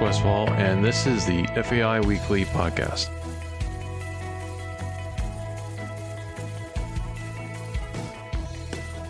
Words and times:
Westfall, 0.00 0.48
and 0.50 0.84
this 0.84 1.06
is 1.06 1.26
the 1.26 1.44
FEI 1.62 1.98
Weekly 2.00 2.44
Podcast. 2.44 3.08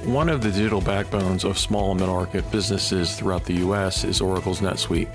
One 0.06 0.30
of 0.30 0.40
the 0.40 0.50
digital 0.50 0.80
backbones 0.80 1.44
of 1.44 1.58
small 1.58 1.90
and 1.90 2.00
middle 2.00 2.14
market 2.14 2.50
businesses 2.50 3.16
throughout 3.16 3.44
the 3.44 3.54
U.S. 3.56 4.04
is 4.04 4.22
Oracle's 4.22 4.60
NetSuite, 4.60 5.14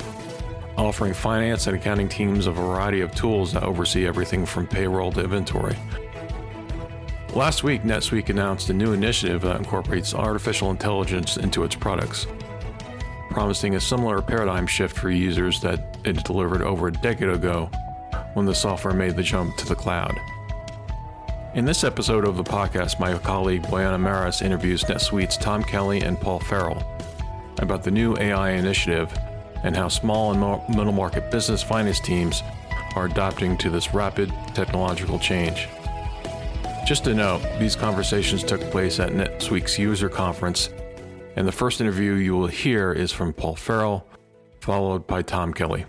offering 0.78 1.14
finance 1.14 1.66
and 1.66 1.76
accounting 1.76 2.08
teams 2.08 2.46
a 2.46 2.52
variety 2.52 3.02
of 3.02 3.16
tools 3.16 3.52
that 3.54 3.64
oversee 3.64 4.06
everything 4.06 4.46
from 4.46 4.68
payroll 4.68 5.12
to 5.14 5.22
inventory. 5.22 5.76
Last 7.34 7.64
week, 7.64 7.82
NetSuite 7.82 8.30
announced 8.30 8.70
a 8.70 8.74
new 8.74 8.94
initiative 8.94 9.42
that 9.42 9.58
incorporates 9.58 10.14
artificial 10.14 10.70
intelligence 10.70 11.38
into 11.38 11.64
its 11.64 11.74
products, 11.74 12.28
promising 13.34 13.76
a 13.76 13.82
similar 13.82 14.22
paradigm 14.22 14.68
shift 14.68 14.96
for 14.96 15.10
users 15.10 15.60
that 15.62 15.98
it 16.06 16.24
delivered 16.24 16.62
over 16.62 16.88
a 16.88 16.92
decade 16.92 17.30
ago 17.30 17.66
when 18.36 18.46
the 18.46 18.54
software 18.54 18.94
made 18.94 19.16
the 19.16 19.24
jump 19.24 19.58
to 19.58 19.66
the 19.66 19.76
cloud. 19.76 20.16
In 21.56 21.66
this 21.66 21.84
episode 21.84 22.26
of 22.26 22.38
the 22.38 22.44
podcast, 22.44 23.00
my 23.00 23.18
colleague 23.18 23.64
Boyana 23.64 24.00
Maras 24.00 24.42
interviews 24.42 24.84
NetSuite's 24.84 25.38
Tom 25.38 25.64
Kelly 25.64 26.02
and 26.02 26.20
Paul 26.20 26.40
Farrell 26.40 26.84
about 27.58 27.84
the 27.84 27.92
new 27.92 28.16
AI 28.18 28.52
initiative 28.52 29.12
and 29.64 29.76
how 29.76 29.88
small 29.88 30.32
and 30.32 30.76
middle 30.76 30.94
market 30.94 31.32
business 31.32 31.64
finance 31.64 32.00
teams 32.00 32.44
are 32.96 33.06
adapting 33.06 33.58
to 33.58 33.70
this 33.70 33.94
rapid 33.94 34.32
technological 34.54 35.18
change. 35.18 35.68
Just 36.86 37.06
to 37.06 37.14
note, 37.14 37.42
these 37.60 37.76
conversations 37.76 38.44
took 38.44 38.62
place 38.70 39.00
at 39.00 39.12
NetSuite's 39.12 39.80
user 39.80 40.10
conference, 40.10 40.70
and 41.36 41.48
the 41.48 41.52
first 41.52 41.82
interview 41.82 42.14
you 42.14 42.36
will 42.36 42.48
hear 42.48 42.92
is 42.92 43.12
from 43.12 43.34
Paul 43.34 43.56
Farrell, 43.56 44.08
followed 44.60 45.08
by 45.08 45.22
Tom 45.22 45.54
Kelly. 45.54 45.86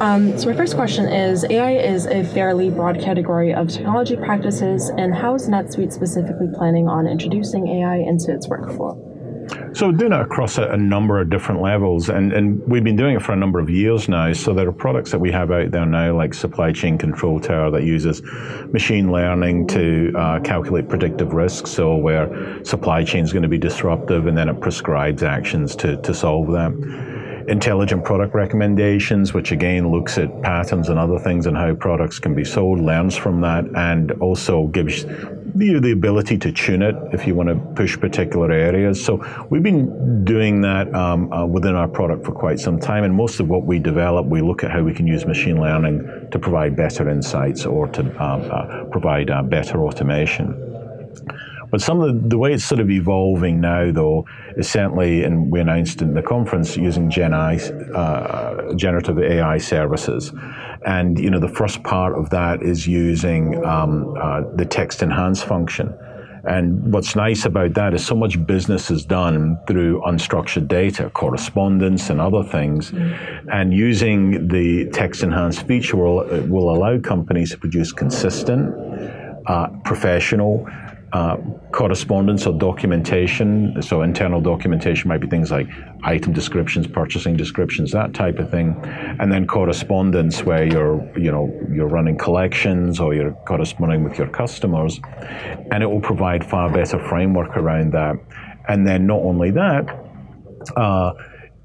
Um, 0.00 0.36
so 0.38 0.50
my 0.50 0.56
first 0.56 0.74
question 0.74 1.06
is, 1.06 1.44
AI 1.48 1.78
is 1.78 2.06
a 2.06 2.22
fairly 2.22 2.68
broad 2.68 3.00
category 3.00 3.54
of 3.54 3.68
technology 3.68 4.16
practices, 4.16 4.90
and 4.90 5.14
how 5.14 5.34
is 5.34 5.48
NetSuite 5.48 5.92
specifically 5.92 6.48
planning 6.54 6.86
on 6.86 7.06
introducing 7.06 7.66
AI 7.66 7.96
into 7.96 8.30
its 8.32 8.46
workflow? 8.46 9.05
So 9.76 9.92
doing 9.92 10.12
it 10.14 10.20
across 10.22 10.56
a, 10.56 10.70
a, 10.70 10.76
number 10.78 11.20
of 11.20 11.28
different 11.28 11.60
levels, 11.60 12.08
and, 12.08 12.32
and 12.32 12.66
we've 12.66 12.82
been 12.82 12.96
doing 12.96 13.14
it 13.14 13.20
for 13.20 13.32
a 13.32 13.36
number 13.36 13.58
of 13.58 13.68
years 13.68 14.08
now. 14.08 14.32
So 14.32 14.54
there 14.54 14.66
are 14.66 14.72
products 14.72 15.10
that 15.10 15.18
we 15.18 15.30
have 15.32 15.50
out 15.50 15.70
there 15.70 15.84
now, 15.84 16.16
like 16.16 16.32
Supply 16.32 16.72
Chain 16.72 16.96
Control 16.96 17.38
Tower, 17.38 17.70
that 17.72 17.82
uses 17.82 18.22
machine 18.72 19.12
learning 19.12 19.66
to 19.66 20.14
uh, 20.16 20.40
calculate 20.40 20.88
predictive 20.88 21.34
risks. 21.34 21.72
So 21.72 21.94
where 21.94 22.64
supply 22.64 23.04
chain 23.04 23.22
is 23.22 23.34
going 23.34 23.42
to 23.42 23.50
be 23.50 23.58
disruptive, 23.58 24.26
and 24.26 24.38
then 24.38 24.48
it 24.48 24.62
prescribes 24.62 25.22
actions 25.22 25.76
to, 25.76 25.98
to 25.98 26.14
solve 26.14 26.46
that 26.52 26.72
intelligent 27.46 28.02
product 28.02 28.34
recommendations, 28.34 29.34
which 29.34 29.52
again 29.52 29.90
looks 29.90 30.16
at 30.16 30.40
patterns 30.40 30.88
and 30.88 30.98
other 30.98 31.18
things 31.18 31.46
and 31.46 31.54
how 31.54 31.74
products 31.74 32.18
can 32.18 32.34
be 32.34 32.44
sold, 32.44 32.80
learns 32.80 33.14
from 33.14 33.42
that, 33.42 33.66
and 33.76 34.12
also 34.22 34.68
gives 34.68 35.04
you 35.62 35.80
the 35.80 35.92
ability 35.92 36.38
to 36.38 36.52
tune 36.52 36.82
it 36.82 36.94
if 37.12 37.26
you 37.26 37.34
want 37.34 37.48
to 37.48 37.56
push 37.74 37.98
particular 37.98 38.50
areas. 38.52 39.04
So 39.04 39.24
we've 39.50 39.62
been 39.62 40.24
doing 40.24 40.60
that 40.62 40.92
um, 40.94 41.32
uh, 41.32 41.46
within 41.46 41.74
our 41.74 41.88
product 41.88 42.24
for 42.24 42.32
quite 42.32 42.58
some 42.58 42.78
time, 42.78 43.04
and 43.04 43.14
most 43.14 43.40
of 43.40 43.48
what 43.48 43.64
we 43.64 43.78
develop, 43.78 44.26
we 44.26 44.40
look 44.42 44.64
at 44.64 44.70
how 44.70 44.82
we 44.82 44.92
can 44.92 45.06
use 45.06 45.26
machine 45.26 45.60
learning 45.60 46.28
to 46.30 46.38
provide 46.38 46.76
better 46.76 47.08
insights 47.08 47.66
or 47.66 47.88
to 47.88 48.00
um, 48.22 48.48
uh, 48.50 48.84
provide 48.90 49.30
uh, 49.30 49.42
better 49.42 49.82
automation. 49.82 50.54
But 51.76 51.82
some 51.82 52.00
of 52.00 52.22
the, 52.22 52.28
the, 52.30 52.38
way 52.38 52.54
it's 52.54 52.64
sort 52.64 52.80
of 52.80 52.90
evolving 52.90 53.60
now, 53.60 53.92
though, 53.92 54.24
is 54.56 54.66
certainly, 54.66 55.24
and 55.24 55.52
we 55.52 55.60
announced 55.60 56.00
in 56.00 56.14
the 56.14 56.22
conference, 56.22 56.74
using 56.74 57.10
Gen 57.10 57.34
AI, 57.34 57.56
uh, 57.56 58.72
generative 58.72 59.18
AI 59.18 59.58
services. 59.58 60.32
And, 60.86 61.18
you 61.18 61.28
know, 61.28 61.38
the 61.38 61.50
first 61.50 61.82
part 61.82 62.14
of 62.14 62.30
that 62.30 62.62
is 62.62 62.86
using 62.86 63.62
um, 63.62 64.14
uh, 64.18 64.44
the 64.54 64.64
text 64.64 65.02
enhance 65.02 65.42
function. 65.42 65.94
And 66.44 66.94
what's 66.94 67.14
nice 67.14 67.44
about 67.44 67.74
that 67.74 67.92
is 67.92 68.06
so 68.06 68.14
much 68.14 68.42
business 68.46 68.90
is 68.90 69.04
done 69.04 69.58
through 69.66 70.00
unstructured 70.00 70.68
data, 70.68 71.10
correspondence, 71.10 72.08
and 72.08 72.22
other 72.22 72.42
things. 72.42 72.90
Mm-hmm. 72.90 73.50
And 73.50 73.74
using 73.74 74.48
the 74.48 74.88
text 74.94 75.22
enhanced 75.22 75.66
feature 75.66 75.98
will, 75.98 76.24
will 76.48 76.74
allow 76.74 76.98
companies 77.00 77.50
to 77.50 77.58
produce 77.58 77.92
consistent, 77.92 78.74
uh, 79.46 79.68
professional, 79.84 80.66
uh, 81.16 81.36
correspondence 81.72 82.46
or 82.46 82.52
documentation. 82.58 83.80
So 83.80 84.02
internal 84.02 84.40
documentation 84.40 85.08
might 85.08 85.22
be 85.22 85.26
things 85.26 85.50
like 85.50 85.66
item 86.04 86.34
descriptions, 86.34 86.86
purchasing 86.86 87.38
descriptions, 87.38 87.90
that 87.92 88.12
type 88.12 88.38
of 88.38 88.50
thing, 88.50 88.78
and 89.20 89.32
then 89.32 89.46
correspondence 89.46 90.44
where 90.44 90.64
you're 90.64 90.98
you 91.18 91.30
know 91.30 91.44
you're 91.72 91.88
running 91.98 92.18
collections 92.18 93.00
or 93.00 93.14
you're 93.14 93.32
corresponding 93.46 94.04
with 94.04 94.18
your 94.18 94.28
customers, 94.28 95.00
and 95.72 95.82
it 95.82 95.86
will 95.86 96.02
provide 96.12 96.44
far 96.44 96.70
better 96.70 96.98
framework 97.08 97.56
around 97.56 97.92
that. 97.94 98.16
And 98.68 98.86
then 98.86 99.06
not 99.06 99.20
only 99.20 99.50
that. 99.52 99.84
Uh, 100.76 101.12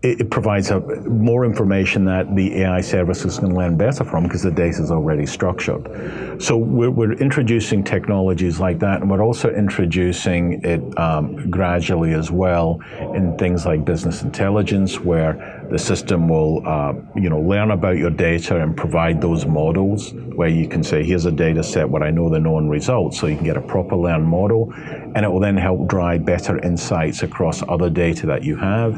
it, 0.03 0.31
provides 0.31 0.71
a, 0.71 0.79
more 0.79 1.45
information 1.45 2.05
that 2.05 2.35
the 2.35 2.63
AI 2.63 2.81
services 2.81 3.37
can 3.37 3.53
learn 3.53 3.77
better 3.77 4.03
from 4.03 4.23
because 4.23 4.41
the 4.41 4.51
data 4.51 4.81
is 4.81 4.91
already 4.91 5.27
structured. 5.27 6.41
So 6.41 6.57
we're, 6.57 6.89
we're, 6.89 7.13
introducing 7.13 7.83
technologies 7.83 8.59
like 8.59 8.79
that, 8.79 9.01
and 9.01 9.11
we're 9.11 9.21
also 9.21 9.51
introducing 9.51 10.63
it 10.63 10.97
um, 10.97 11.51
gradually 11.51 12.13
as 12.13 12.31
well 12.31 12.79
in 13.13 13.37
things 13.37 13.65
like 13.65 13.85
business 13.85 14.23
intelligence, 14.23 14.99
where 14.99 15.67
the 15.69 15.77
system 15.77 16.27
will, 16.27 16.67
uh, 16.67 16.93
you 17.15 17.29
know, 17.29 17.39
learn 17.39 17.69
about 17.69 17.97
your 17.97 18.09
data 18.09 18.59
and 18.59 18.75
provide 18.75 19.21
those 19.21 19.45
models 19.45 20.13
where 20.13 20.49
you 20.49 20.67
can 20.67 20.83
say, 20.83 21.03
here's 21.03 21.25
a 21.25 21.31
data 21.31 21.61
set 21.61 21.87
where 21.87 22.03
I 22.03 22.09
know 22.09 22.27
the 22.27 22.39
known 22.39 22.67
results, 22.69 23.19
so 23.19 23.27
you 23.27 23.35
can 23.35 23.45
get 23.45 23.57
a 23.57 23.61
proper 23.61 23.95
learned 23.95 24.25
model, 24.25 24.73
and 25.15 25.23
it 25.23 25.29
will 25.29 25.39
then 25.39 25.57
help 25.57 25.87
drive 25.87 26.25
better 26.25 26.57
insights 26.65 27.21
across 27.21 27.61
other 27.67 27.89
data 27.89 28.25
that 28.25 28.43
you 28.43 28.55
have 28.55 28.95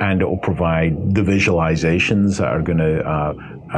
and 0.00 0.22
it 0.22 0.24
will 0.24 0.36
provide 0.38 1.14
the 1.14 1.22
visualizations 1.22 2.38
that 2.38 2.48
are 2.48 2.62
going 2.62 2.78
to 2.78 3.02
uh, 3.04 3.34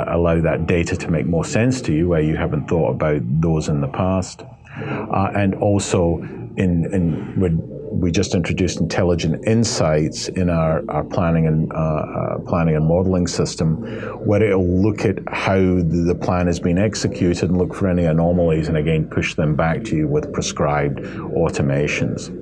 allow 0.09 0.41
that 0.41 0.67
data 0.67 0.97
to 0.97 1.11
make 1.11 1.27
more 1.27 1.45
sense 1.45 1.81
to 1.83 1.93
you 1.93 2.09
where 2.09 2.21
you 2.21 2.37
haven't 2.37 2.69
thought 2.69 2.91
about 2.91 3.21
those 3.41 3.69
in 3.69 3.81
the 3.81 3.89
past. 3.89 4.45
Uh, 4.81 5.33
and 5.35 5.55
also, 5.57 6.19
in, 6.57 6.93
in 6.93 7.41
we 7.99 8.13
just 8.13 8.35
introduced 8.35 8.81
intelligent 8.81 9.45
insights 9.47 10.29
in 10.29 10.49
our, 10.49 10.85
our 10.89 11.03
planning 11.03 11.47
and 11.47 11.73
uh, 11.73 11.77
uh, 11.77 12.39
planning 12.41 12.77
and 12.77 12.87
modeling 12.87 13.27
system, 13.27 13.77
where 14.25 14.43
it'll 14.43 14.83
look 14.83 15.05
at 15.05 15.19
how 15.29 15.59
the 15.59 16.17
plan 16.21 16.47
has 16.47 16.61
been 16.61 16.79
executed 16.79 17.51
and 17.51 17.59
look 17.59 17.75
for 17.75 17.89
any 17.89 18.05
anomalies, 18.05 18.69
and 18.69 18.77
again 18.77 19.09
push 19.09 19.35
them 19.35 19.57
back 19.57 19.83
to 19.85 19.97
you 19.97 20.07
with 20.07 20.33
prescribed 20.33 21.01
automations. 21.01 22.35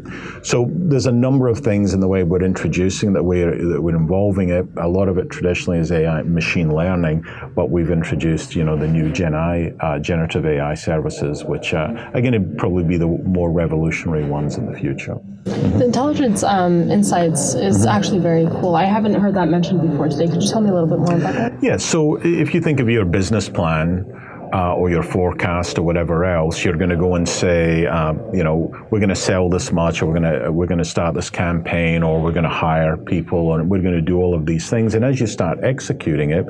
So 0.44 0.66
there's 0.70 1.06
a 1.06 1.12
number 1.12 1.48
of 1.48 1.60
things 1.60 1.94
in 1.94 2.00
the 2.00 2.08
way 2.08 2.22
we're 2.22 2.44
introducing 2.44 3.14
that 3.14 3.22
we're 3.22 3.56
that 3.72 3.80
we're 3.80 3.96
involving 3.96 4.50
it. 4.50 4.66
A 4.76 4.88
lot 4.88 5.08
of 5.08 5.16
it 5.16 5.30
traditionally 5.30 5.78
is 5.78 5.90
AI 5.90 6.22
machine 6.22 6.74
learning, 6.74 7.24
but 7.54 7.70
we've 7.70 7.90
introduced 7.90 8.54
you 8.54 8.64
know 8.64 8.76
the 8.76 8.88
new 8.88 9.10
Gen 9.10 9.34
AI 9.34 9.72
uh, 9.80 9.98
generative 9.98 10.44
AI 10.44 10.74
services, 10.74 11.44
which 11.44 11.72
uh, 11.72 12.10
are 12.12 12.20
going 12.20 12.32
to 12.32 12.56
probably 12.58 12.84
be 12.84 12.98
the 12.98 13.06
more 13.06 13.50
revolutionary 13.50 14.24
ones 14.24 14.58
in 14.58 14.70
the 14.70 14.78
future. 14.78 15.18
The 15.46 15.84
intelligence 15.84 16.42
um, 16.42 16.90
insights 16.90 17.54
is 17.54 17.78
mm-hmm. 17.78 17.88
actually 17.88 18.18
very 18.18 18.46
cool. 18.46 18.74
I 18.74 18.84
haven't 18.84 19.14
heard 19.14 19.34
that 19.34 19.48
mentioned 19.48 19.80
before 19.88 20.08
today. 20.08 20.26
Could 20.26 20.42
you 20.42 20.48
tell 20.48 20.60
me 20.60 20.70
a 20.70 20.74
little 20.74 20.88
bit 20.88 20.98
more 20.98 21.14
about 21.14 21.34
that? 21.34 21.62
Yeah. 21.62 21.76
So 21.76 22.16
if 22.16 22.52
you 22.52 22.60
think 22.60 22.80
of 22.80 22.88
your 22.90 23.04
business 23.04 23.48
plan. 23.48 24.12
Uh, 24.54 24.72
or 24.74 24.88
your 24.88 25.02
forecast 25.02 25.76
or 25.76 25.82
whatever 25.82 26.24
else, 26.24 26.64
you're 26.64 26.76
going 26.76 26.88
to 26.88 26.96
go 26.96 27.16
and 27.16 27.28
say, 27.28 27.84
um, 27.86 28.20
you 28.32 28.44
know, 28.44 28.72
we're 28.90 29.00
going 29.00 29.08
to 29.08 29.14
sell 29.16 29.50
this 29.50 29.72
much, 29.72 30.00
or 30.00 30.06
we're 30.06 30.20
going 30.20 30.40
to 30.40 30.52
we're 30.52 30.68
going 30.68 30.78
to 30.78 30.84
start 30.84 31.16
this 31.16 31.28
campaign, 31.28 32.04
or 32.04 32.22
we're 32.22 32.30
going 32.30 32.44
to 32.44 32.48
hire 32.48 32.96
people, 32.96 33.54
and 33.54 33.68
we're 33.68 33.82
going 33.82 33.96
to 33.96 34.00
do 34.00 34.18
all 34.18 34.36
of 34.36 34.46
these 34.46 34.70
things. 34.70 34.94
And 34.94 35.04
as 35.04 35.18
you 35.18 35.26
start 35.26 35.58
executing 35.64 36.30
it, 36.30 36.46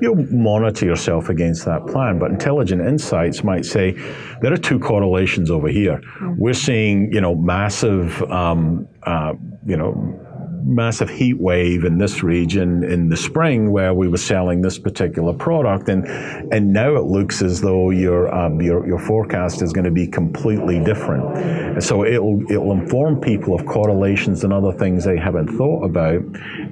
you'll 0.00 0.26
monitor 0.32 0.86
yourself 0.86 1.28
against 1.28 1.64
that 1.64 1.86
plan. 1.86 2.18
But 2.18 2.30
intelligent 2.30 2.82
insights 2.82 3.44
might 3.44 3.64
say 3.64 3.92
there 4.40 4.52
are 4.52 4.58
two 4.58 4.78
correlations 4.78 5.50
over 5.50 5.68
here. 5.68 5.98
Mm-hmm. 5.98 6.34
We're 6.38 6.54
seeing, 6.54 7.12
you 7.12 7.20
know, 7.20 7.34
massive, 7.34 8.22
um, 8.24 8.88
uh, 9.02 9.34
you 9.66 9.76
know, 9.76 10.24
massive 10.64 11.08
heat 11.08 11.38
wave 11.38 11.84
in 11.84 11.96
this 11.96 12.22
region 12.22 12.84
in 12.84 13.08
the 13.08 13.16
spring 13.16 13.72
where 13.72 13.94
we 13.94 14.06
were 14.06 14.18
selling 14.18 14.60
this 14.60 14.78
particular 14.78 15.32
product 15.32 15.88
and 15.88 16.06
and 16.52 16.72
now 16.72 16.94
it 16.94 17.04
looks 17.04 17.40
as 17.40 17.60
though 17.60 17.90
your 17.90 18.32
um, 18.34 18.60
your, 18.60 18.86
your 18.86 18.98
forecast 18.98 19.62
is 19.62 19.72
going 19.72 19.84
to 19.84 19.90
be 19.90 20.06
completely 20.06 20.78
different 20.84 21.24
and 21.38 21.82
so 21.82 22.04
it'll 22.04 22.42
it'll 22.50 22.72
inform 22.72 23.18
people 23.18 23.54
of 23.54 23.64
correlations 23.66 24.44
and 24.44 24.52
other 24.52 24.72
things 24.72 25.04
they 25.04 25.16
haven't 25.16 25.48
thought 25.56 25.84
about 25.84 26.20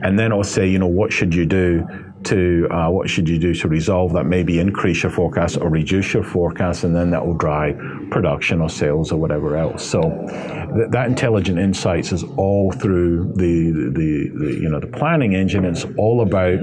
and 0.03 0.19
then 0.19 0.31
it'll 0.31 0.45
say 0.45 0.69
you 0.69 0.79
know 0.79 0.87
what 0.87 1.11
should 1.11 1.35
you 1.35 1.47
do 1.47 1.87
to 2.27 2.69
uh, 2.71 2.91
what 2.91 3.09
should 3.09 3.29
you 3.29 3.39
do 3.39 3.55
to 3.55 3.69
resolve 3.69 4.13
that, 4.13 4.25
maybe 4.27 4.59
increase 4.59 5.03
your 5.03 5.13
forecast 5.13 5.57
or 5.57 5.69
reduce 5.69 6.13
your 6.13 6.23
forecast, 6.25 6.85
and 6.85 6.95
then 6.95 7.11
that 7.11 7.25
will 7.25 7.35
drive 7.35 7.79
production 8.11 8.61
or 8.61 8.69
sales 8.69 9.13
or 9.13 9.19
whatever 9.19 9.57
else. 9.57 9.85
So 9.85 10.01
th- 10.01 10.91
that 10.91 11.07
intelligent 11.07 11.59
insights 11.59 12.13
is 12.13 12.25
all 12.37 12.73
through 12.73 13.33
the, 13.37 13.71
the, 13.71 14.31
the, 14.35 14.61
you 14.61 14.69
know 14.69 14.81
the 14.81 14.87
planning 14.87 15.35
engine. 15.35 15.65
It's 15.65 15.87
all 15.97 16.21
about 16.23 16.61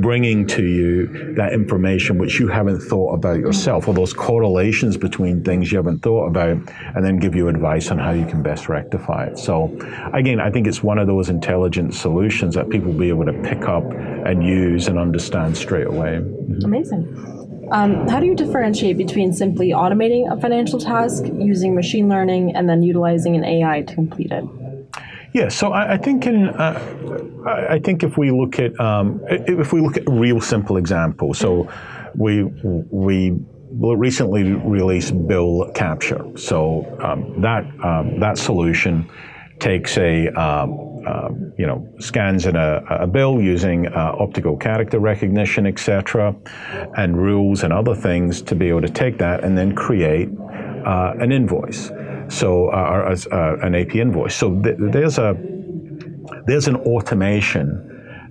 bringing 0.00 0.46
to 0.48 0.64
you 0.64 1.34
that 1.34 1.52
information 1.52 2.18
which 2.18 2.38
you 2.38 2.48
haven't 2.48 2.80
thought 2.80 3.14
about 3.14 3.38
yourself, 3.38 3.88
or 3.88 3.94
those 3.94 4.12
correlations 4.12 4.96
between 4.96 5.42
things 5.42 5.72
you 5.72 5.78
haven't 5.78 6.00
thought 6.00 6.26
about, 6.26 6.56
and 6.94 7.04
then 7.04 7.18
give 7.18 7.34
you 7.34 7.48
advice 7.48 7.90
on 7.90 7.98
how 7.98 8.12
you 8.12 8.26
can 8.26 8.42
best 8.42 8.68
rectify 8.68 9.26
it. 9.26 9.38
So 9.38 9.74
again, 10.12 10.40
I 10.40 10.50
think 10.50 10.66
it's 10.66 10.82
one 10.82 10.98
of 10.98 11.06
those 11.06 11.30
intelligent 11.30 11.94
solutions 11.94 12.54
that 12.54 12.68
people 12.68 12.92
will 12.92 12.98
be 12.98 13.08
able 13.08 13.24
to 13.24 13.32
pick 13.42 13.62
up 13.68 13.84
and 14.28 14.44
use 14.44 14.88
and 14.88 14.97
understand 14.98 15.56
straight 15.56 15.86
away. 15.86 16.16
Amazing. 16.64 17.68
Um, 17.70 18.08
how 18.08 18.18
do 18.20 18.26
you 18.26 18.34
differentiate 18.34 18.96
between 18.96 19.32
simply 19.32 19.70
automating 19.70 20.32
a 20.32 20.40
financial 20.40 20.80
task 20.80 21.24
using 21.26 21.74
machine 21.74 22.08
learning 22.08 22.56
and 22.56 22.68
then 22.68 22.82
utilizing 22.82 23.36
an 23.36 23.44
AI 23.44 23.82
to 23.82 23.94
complete 23.94 24.32
it? 24.32 24.44
Yeah, 25.34 25.48
so 25.48 25.72
I, 25.72 25.94
I 25.94 25.96
think 25.98 26.26
in 26.26 26.48
uh, 26.48 27.66
I 27.70 27.78
think 27.78 28.02
if 28.02 28.16
we 28.16 28.30
look 28.30 28.58
at 28.58 28.78
um, 28.80 29.20
if 29.28 29.72
we 29.72 29.80
look 29.82 29.98
at 29.98 30.08
real 30.08 30.40
simple 30.40 30.78
examples, 30.78 31.38
so 31.38 31.70
we 32.14 32.44
we 32.44 33.38
recently 33.70 34.44
released 34.44 35.26
bill 35.28 35.70
capture. 35.74 36.24
So 36.36 36.86
um, 37.02 37.40
that 37.42 37.64
um, 37.84 38.18
that 38.20 38.38
solution 38.38 39.10
takes 39.58 39.98
a 39.98 40.28
uh, 41.08 41.28
you 41.56 41.66
know, 41.66 41.88
scans 41.98 42.44
in 42.44 42.56
a, 42.56 42.82
a 42.90 43.06
bill 43.06 43.40
using 43.40 43.86
uh, 43.86 44.14
optical 44.18 44.56
character 44.56 44.98
recognition, 44.98 45.66
etc., 45.66 46.34
and 46.96 47.16
rules 47.16 47.62
and 47.62 47.72
other 47.72 47.94
things 47.94 48.42
to 48.42 48.54
be 48.54 48.68
able 48.68 48.82
to 48.82 48.90
take 48.90 49.16
that 49.18 49.42
and 49.42 49.56
then 49.56 49.74
create 49.74 50.28
uh, 50.84 51.14
an 51.20 51.32
invoice. 51.32 51.90
So, 52.28 52.68
uh, 52.68 53.16
uh, 53.32 53.56
an 53.62 53.74
AP 53.74 53.96
invoice. 53.96 54.36
So 54.36 54.60
th- 54.60 54.76
there's 54.78 55.18
a 55.18 55.34
there's 56.46 56.68
an 56.68 56.76
automation 56.76 57.84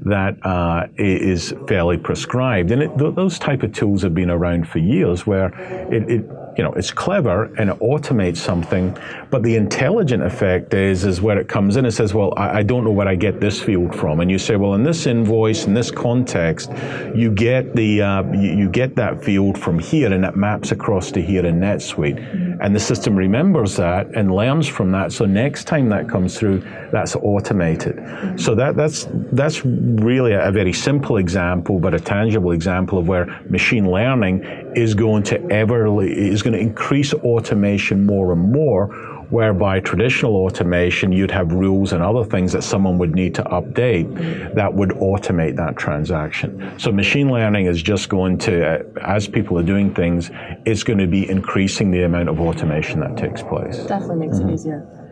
that 0.05 0.37
uh, 0.45 0.87
is 0.97 1.53
fairly 1.67 1.97
prescribed. 1.97 2.71
And 2.71 2.83
it, 2.83 2.97
th- 2.97 3.15
those 3.15 3.39
type 3.39 3.63
of 3.63 3.73
tools 3.73 4.03
have 4.03 4.13
been 4.13 4.29
around 4.29 4.67
for 4.67 4.77
years 4.77 5.25
where 5.25 5.47
it, 5.91 6.09
it 6.09 6.25
you 6.57 6.63
know, 6.63 6.73
it's 6.73 6.91
clever 6.91 7.45
and 7.59 7.69
it 7.69 7.79
automates 7.79 8.37
something, 8.37 8.97
but 9.29 9.43
the 9.43 9.55
intelligent 9.55 10.23
effect 10.23 10.73
is 10.73 11.05
is 11.05 11.21
where 11.21 11.37
it 11.37 11.47
comes 11.47 11.77
in. 11.77 11.85
It 11.85 11.91
says, 11.91 12.15
well, 12.15 12.33
I, 12.35 12.59
I, 12.59 12.63
don't 12.63 12.83
know 12.83 12.91
where 12.91 13.07
I 13.07 13.15
get 13.15 13.39
this 13.39 13.61
field 13.61 13.95
from, 13.95 14.21
and 14.21 14.31
you 14.31 14.39
say, 14.39 14.55
well, 14.55 14.73
in 14.73 14.83
this 14.83 15.05
invoice, 15.05 15.65
in 15.65 15.75
this 15.75 15.91
context, 15.91 16.71
you 17.15 17.31
get 17.31 17.75
the 17.75 18.01
uh, 18.01 18.23
you, 18.33 18.57
you, 18.57 18.69
get 18.69 18.95
that 18.95 19.23
field 19.23 19.57
from 19.57 19.77
here, 19.77 20.11
and 20.11 20.25
it 20.25 20.35
maps 20.35 20.71
across 20.71 21.11
to 21.11 21.21
here 21.21 21.45
in 21.45 21.59
NetSuite, 21.59 22.17
mm-hmm. 22.17 22.61
and 22.61 22.75
the 22.75 22.79
system 22.79 23.15
remembers 23.15 23.75
that 23.75 24.07
and 24.15 24.33
learns 24.33 24.67
from 24.67 24.91
that. 24.91 25.11
So 25.11 25.25
next 25.25 25.65
time 25.65 25.89
that 25.89 26.09
comes 26.09 26.39
through, 26.39 26.63
that's 26.91 27.15
automated. 27.15 27.97
Mm-hmm. 27.97 28.37
So 28.37 28.55
that 28.55 28.75
that's 28.75 29.07
that's 29.31 29.63
really 29.63 30.33
a, 30.33 30.47
a 30.47 30.51
very 30.51 30.73
simple 30.73 31.17
example, 31.17 31.79
but 31.79 31.93
a 31.93 31.99
tangible 31.99 32.51
example 32.51 32.97
of 32.97 33.07
where 33.07 33.25
machine 33.47 33.91
learning 33.91 34.43
is 34.75 34.95
going 34.95 35.23
to 35.23 35.39
ever 35.51 36.03
is 36.03 36.46
going 36.47 36.53
to 36.53 36.65
increase 36.65 37.13
automation 37.13 38.05
more 38.05 38.31
and 38.31 38.51
more, 38.51 38.87
whereby 39.29 39.81
traditional 39.81 40.37
automation, 40.37 41.11
you'd 41.11 41.31
have 41.31 41.51
rules 41.51 41.91
and 41.91 42.01
other 42.01 42.23
things 42.23 42.53
that 42.53 42.63
someone 42.63 42.97
would 42.97 43.13
need 43.13 43.35
to 43.35 43.43
update 43.43 44.55
that 44.55 44.73
would 44.73 44.91
automate 44.91 45.57
that 45.57 45.75
transaction. 45.75 46.71
So 46.79 46.91
machine 46.91 47.29
learning 47.29 47.65
is 47.65 47.81
just 47.81 48.07
going 48.07 48.37
to, 48.39 48.65
uh, 48.65 48.83
as 49.01 49.27
people 49.27 49.59
are 49.59 49.63
doing 49.63 49.93
things, 49.93 50.31
it's 50.65 50.83
going 50.83 50.99
to 50.99 51.07
be 51.07 51.29
increasing 51.29 51.91
the 51.91 52.03
amount 52.03 52.29
of 52.29 52.39
automation 52.39 53.01
that 53.01 53.17
takes 53.17 53.43
place. 53.43 53.77
Definitely 53.79 54.27
makes 54.27 54.37
mm-hmm. 54.37 54.49
it 54.49 54.53
easier. 54.53 55.03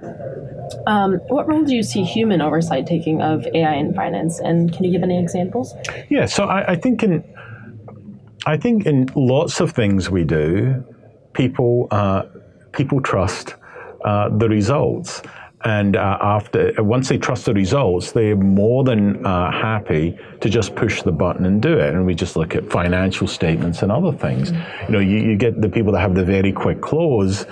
Um, 0.88 1.20
what 1.28 1.48
role 1.48 1.64
do 1.64 1.76
you 1.76 1.84
see 1.84 2.04
human 2.04 2.42
oversight 2.42 2.88
taking 2.88 3.22
of 3.22 3.46
AI 3.54 3.76
in 3.76 3.94
finance, 3.94 4.40
and 4.40 4.74
can 4.74 4.84
you 4.84 4.92
give 4.92 5.04
any 5.04 5.20
examples? 5.20 5.76
Yeah, 6.10 6.26
so 6.26 6.46
I, 6.46 6.72
I 6.72 6.76
think 6.76 7.04
in 7.04 7.24
I 8.48 8.58
think 8.58 8.86
in 8.86 9.10
lots 9.16 9.60
of 9.60 9.72
things 9.72 10.10
we 10.10 10.24
do, 10.24 10.84
people 11.36 11.88
uh, 11.92 12.24
people 12.72 13.02
trust 13.02 13.56
uh, 14.04 14.30
the 14.38 14.50
results. 14.50 15.22
And 15.64 15.96
uh, 15.96 16.20
after 16.22 16.74
once 16.78 17.10
they 17.10 17.18
trust 17.18 17.46
the 17.46 17.54
results, 17.54 18.12
they're 18.12 18.36
more 18.36 18.84
than 18.84 19.26
uh, 19.26 19.52
happy 19.52 20.16
to 20.42 20.50
just 20.50 20.76
push 20.76 21.02
the 21.02 21.12
button 21.12 21.46
and 21.46 21.60
do 21.60 21.80
it. 21.80 21.96
And 21.96 22.06
we 22.06 22.14
just 22.14 22.36
look 22.36 22.56
at 22.56 22.70
financial 22.70 23.28
statements 23.28 23.82
and 23.82 23.92
other 23.92 24.12
things. 24.12 24.52
Mm-hmm. 24.52 24.86
You 24.86 24.92
know, 24.92 25.00
you, 25.00 25.18
you 25.30 25.36
get 25.36 25.62
the 25.62 25.70
people 25.70 25.92
that 25.94 26.02
have 26.02 26.14
the 26.14 26.24
very 26.24 26.52
quick 26.52 26.82
close 26.82 27.46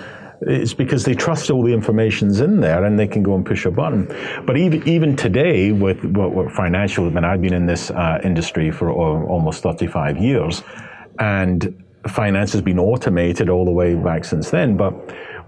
it's 0.46 0.74
because 0.74 1.04
they 1.04 1.14
trust 1.14 1.50
all 1.50 1.62
the 1.62 1.72
information's 1.72 2.40
in 2.40 2.60
there 2.60 2.84
and 2.84 2.98
they 2.98 3.06
can 3.06 3.22
go 3.22 3.34
and 3.34 3.46
push 3.46 3.64
a 3.64 3.70
button. 3.70 4.06
But 4.46 4.56
even 4.56 4.86
even 4.86 5.16
today, 5.16 5.72
with 5.72 6.04
what, 6.04 6.52
financial, 6.52 7.06
I 7.06 7.10
mean, 7.10 7.24
I've 7.24 7.40
been 7.40 7.54
in 7.54 7.66
this 7.66 7.90
uh, 7.90 8.20
industry 8.22 8.70
for 8.70 8.90
almost 8.92 9.62
35 9.62 10.18
years, 10.18 10.62
and 11.18 11.83
finance 12.08 12.52
has 12.52 12.62
been 12.62 12.78
automated 12.78 13.48
all 13.48 13.64
the 13.64 13.70
way 13.70 13.94
back 13.94 14.24
since 14.24 14.50
then. 14.50 14.76
But 14.76 14.92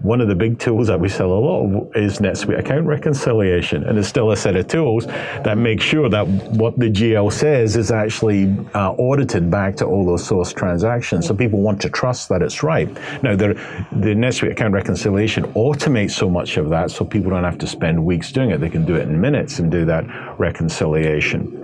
one 0.01 0.21
of 0.21 0.27
the 0.27 0.35
big 0.35 0.59
tools 0.59 0.87
that 0.87 0.99
we 0.99 1.09
sell 1.09 1.31
a 1.31 1.33
lot 1.33 1.63
of 1.63 1.95
is 1.95 2.19
NetSuite 2.19 2.59
account 2.59 2.85
reconciliation. 2.85 3.83
And 3.83 3.97
it's 3.97 4.07
still 4.07 4.31
a 4.31 4.37
set 4.37 4.55
of 4.55 4.67
tools 4.67 5.07
that 5.07 5.57
make 5.57 5.81
sure 5.81 6.07
that 6.09 6.27
what 6.27 6.77
the 6.77 6.89
GL 6.89 7.31
says 7.33 7.75
is 7.75 7.91
actually 7.91 8.55
uh, 8.75 8.91
audited 8.93 9.49
back 9.49 9.75
to 9.77 9.85
all 9.85 10.05
those 10.05 10.25
source 10.25 10.53
transactions. 10.53 11.27
So 11.27 11.33
people 11.33 11.59
want 11.59 11.81
to 11.81 11.89
trust 11.89 12.29
that 12.29 12.41
it's 12.41 12.61
right. 12.61 12.87
Now, 13.23 13.35
the, 13.35 13.47
the 13.91 14.13
NetSuite 14.13 14.51
account 14.51 14.73
reconciliation 14.73 15.45
automates 15.53 16.11
so 16.11 16.29
much 16.29 16.57
of 16.57 16.69
that 16.69 16.91
so 16.91 17.03
people 17.03 17.31
don't 17.31 17.43
have 17.43 17.57
to 17.59 17.67
spend 17.67 18.03
weeks 18.03 18.31
doing 18.31 18.51
it. 18.51 18.59
They 18.59 18.69
can 18.69 18.85
do 18.85 18.95
it 18.95 19.03
in 19.03 19.19
minutes 19.19 19.59
and 19.59 19.71
do 19.71 19.83
that 19.85 20.05
reconciliation. 20.39 21.63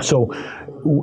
So 0.00 0.32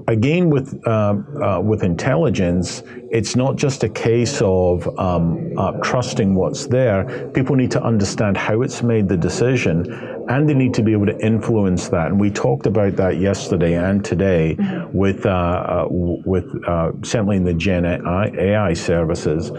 again, 0.07 0.49
with 0.49 0.81
uh, 0.87 1.15
uh, 1.41 1.59
with 1.61 1.83
intelligence, 1.83 2.83
it's 3.11 3.35
not 3.35 3.55
just 3.55 3.83
a 3.83 3.89
case 3.89 4.41
of 4.41 4.87
um, 4.99 5.53
uh, 5.57 5.71
trusting 5.83 6.35
what's 6.35 6.67
there. 6.67 7.29
People 7.33 7.55
need 7.55 7.71
to 7.71 7.83
understand 7.83 8.37
how 8.37 8.61
it's 8.61 8.81
made 8.83 9.07
the 9.07 9.17
decision, 9.17 10.12
and 10.29 10.47
they 10.47 10.53
need 10.53 10.73
to 10.75 10.83
be 10.83 10.93
able 10.93 11.05
to 11.05 11.17
influence 11.19 11.89
that. 11.89 12.07
And 12.07 12.19
we 12.19 12.31
talked 12.31 12.65
about 12.65 12.95
that 12.95 13.17
yesterday 13.17 13.75
and 13.75 14.03
today 14.03 14.55
mm-hmm. 14.57 14.97
with 14.97 15.25
uh, 15.25 15.29
uh, 15.29 15.87
with 15.89 16.45
uh, 16.67 16.91
certainly 17.03 17.37
in 17.37 17.43
the 17.43 17.53
Gen 17.53 17.85
AI 17.85 18.73
services, 18.73 19.49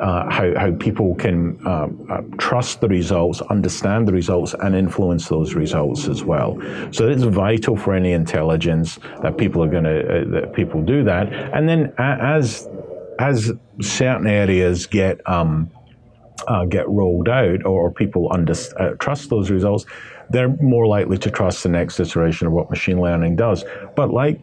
how 0.00 0.52
how 0.56 0.72
people 0.78 1.14
can 1.14 1.58
trust 2.38 2.80
the 2.80 2.88
results, 2.88 3.40
understand 3.42 4.08
the 4.08 4.12
results, 4.12 4.54
and 4.60 4.74
influence 4.74 5.28
those 5.28 5.54
results 5.54 6.08
as 6.08 6.24
well. 6.24 6.58
So 6.90 7.08
it's 7.08 7.22
vital 7.22 7.76
for 7.76 7.94
any 7.94 8.12
intelligence 8.12 8.98
that 9.22 9.36
people 9.36 9.62
are 9.62 9.68
going 9.68 9.84
to 9.84 10.00
uh, 10.00 10.40
that 10.40 10.52
people 10.54 10.82
do 10.82 11.04
that. 11.04 11.32
And 11.32 11.68
then 11.68 11.92
as 11.98 12.68
as 13.18 13.52
certain 13.80 14.26
areas 14.26 14.86
get 14.86 15.20
um, 15.28 15.70
uh, 16.48 16.64
get 16.64 16.88
rolled 16.88 17.28
out 17.28 17.64
or, 17.64 17.90
people 17.92 18.28
under, 18.32 18.54
uh, 18.78 18.90
trust 18.98 19.30
those 19.30 19.50
results, 19.50 19.84
they're 20.30 20.56
more 20.62 20.86
likely 20.86 21.18
to 21.18 21.30
trust 21.30 21.62
the 21.62 21.68
next 21.68 22.00
iteration 22.00 22.46
of 22.46 22.52
what 22.52 22.70
machine 22.70 23.00
learning 23.00 23.36
does. 23.36 23.64
But 23.96 24.12
like 24.12 24.40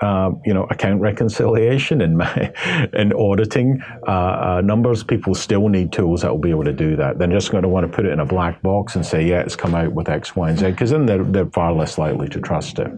uh, 0.00 0.30
you 0.44 0.54
know, 0.54 0.64
account 0.70 1.00
reconciliation 1.00 2.00
and 2.02 2.22
and 2.94 3.12
auditing 3.14 3.82
uh, 4.06 4.10
uh, 4.10 4.62
numbers, 4.64 5.02
people 5.02 5.34
still 5.34 5.68
need 5.68 5.92
tools 5.92 6.22
that 6.22 6.30
will 6.30 6.38
be 6.38 6.50
able 6.50 6.64
to 6.64 6.72
do 6.72 6.96
that. 6.96 7.18
They're 7.18 7.28
just 7.28 7.50
going 7.50 7.62
to 7.62 7.68
want 7.68 7.90
to 7.90 7.94
put 7.94 8.06
it 8.06 8.12
in 8.12 8.20
a 8.20 8.26
black 8.26 8.62
box 8.62 8.94
and 8.94 9.04
say, 9.04 9.26
yeah, 9.26 9.40
it's 9.40 9.56
come 9.56 9.74
out 9.74 9.92
with 9.92 10.08
X, 10.08 10.36
Y, 10.36 10.50
and 10.50 10.58
Z, 10.58 10.70
because 10.70 10.90
then 10.90 11.06
they're, 11.06 11.24
they're 11.24 11.50
far 11.50 11.72
less 11.72 11.98
likely 11.98 12.28
to 12.28 12.40
trust 12.40 12.78
it. 12.78 12.92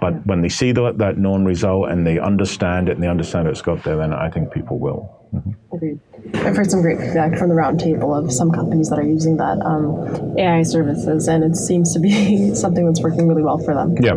But 0.00 0.26
when 0.26 0.40
they 0.40 0.48
see 0.48 0.72
that, 0.72 0.98
that 0.98 1.16
known 1.16 1.44
result 1.44 1.90
and 1.90 2.04
they 2.04 2.18
understand 2.18 2.88
it 2.88 2.92
and 2.92 3.02
they 3.02 3.08
understand 3.08 3.46
it's 3.46 3.62
got 3.62 3.84
there, 3.84 3.96
then 3.96 4.12
I 4.12 4.28
think 4.28 4.52
people 4.52 4.80
will. 4.80 5.21
Mm-hmm. 5.34 5.74
Agreed. 5.74 6.00
I've 6.34 6.56
heard 6.56 6.70
some 6.70 6.82
great 6.82 6.98
feedback 6.98 7.38
from 7.38 7.48
the 7.48 7.54
roundtable 7.54 8.16
of 8.16 8.32
some 8.32 8.50
companies 8.50 8.90
that 8.90 8.98
are 8.98 9.04
using 9.04 9.38
that 9.38 9.58
um, 9.64 10.36
AI 10.38 10.62
services, 10.62 11.28
and 11.28 11.42
it 11.42 11.56
seems 11.56 11.92
to 11.94 12.00
be 12.00 12.54
something 12.54 12.86
that's 12.86 13.00
working 13.00 13.26
really 13.28 13.42
well 13.42 13.58
for 13.58 13.74
them. 13.74 13.96
Yeah. 14.00 14.16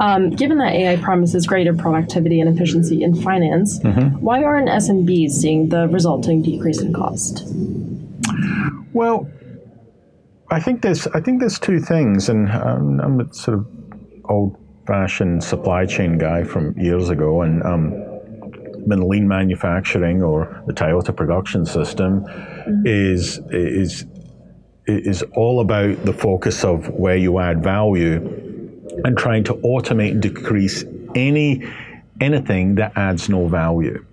Um, 0.00 0.30
given 0.30 0.56
that 0.58 0.72
AI 0.72 0.96
promises 0.96 1.46
greater 1.46 1.74
productivity 1.74 2.40
and 2.40 2.48
efficiency 2.48 3.02
in 3.02 3.14
finance, 3.14 3.78
mm-hmm. 3.80 4.18
why 4.20 4.42
aren't 4.42 4.68
SMBs 4.68 5.32
seeing 5.32 5.68
the 5.68 5.88
resulting 5.88 6.40
decrease 6.40 6.80
in 6.80 6.94
cost? 6.94 7.46
Well, 8.94 9.28
I 10.50 10.58
think 10.58 10.80
there's 10.80 11.06
I 11.08 11.20
think 11.20 11.40
there's 11.40 11.58
two 11.58 11.80
things, 11.80 12.30
and 12.30 12.50
um, 12.50 13.00
I'm 13.00 13.20
a 13.20 13.32
sort 13.34 13.58
of 13.58 13.66
old-fashioned 14.24 15.44
supply 15.44 15.84
chain 15.84 16.16
guy 16.16 16.44
from 16.44 16.76
years 16.78 17.10
ago, 17.10 17.42
and 17.42 17.62
um, 17.62 17.92
lean 18.86 19.26
manufacturing 19.26 20.22
or 20.22 20.62
the 20.66 20.72
Toyota 20.72 21.14
production 21.14 21.66
system 21.66 22.22
mm-hmm. 22.22 22.82
is 22.86 23.38
is 23.50 24.06
is 24.86 25.22
all 25.34 25.60
about 25.60 26.04
the 26.04 26.12
focus 26.12 26.64
of 26.64 26.88
where 26.88 27.16
you 27.16 27.38
add 27.38 27.62
value 27.62 28.16
and 29.04 29.16
trying 29.16 29.44
to 29.44 29.54
automate 29.54 30.12
and 30.12 30.22
decrease 30.22 30.84
any 31.14 31.62
anything 32.20 32.74
that 32.76 32.92
adds 32.96 33.28
no 33.28 33.46
value. 33.46 34.04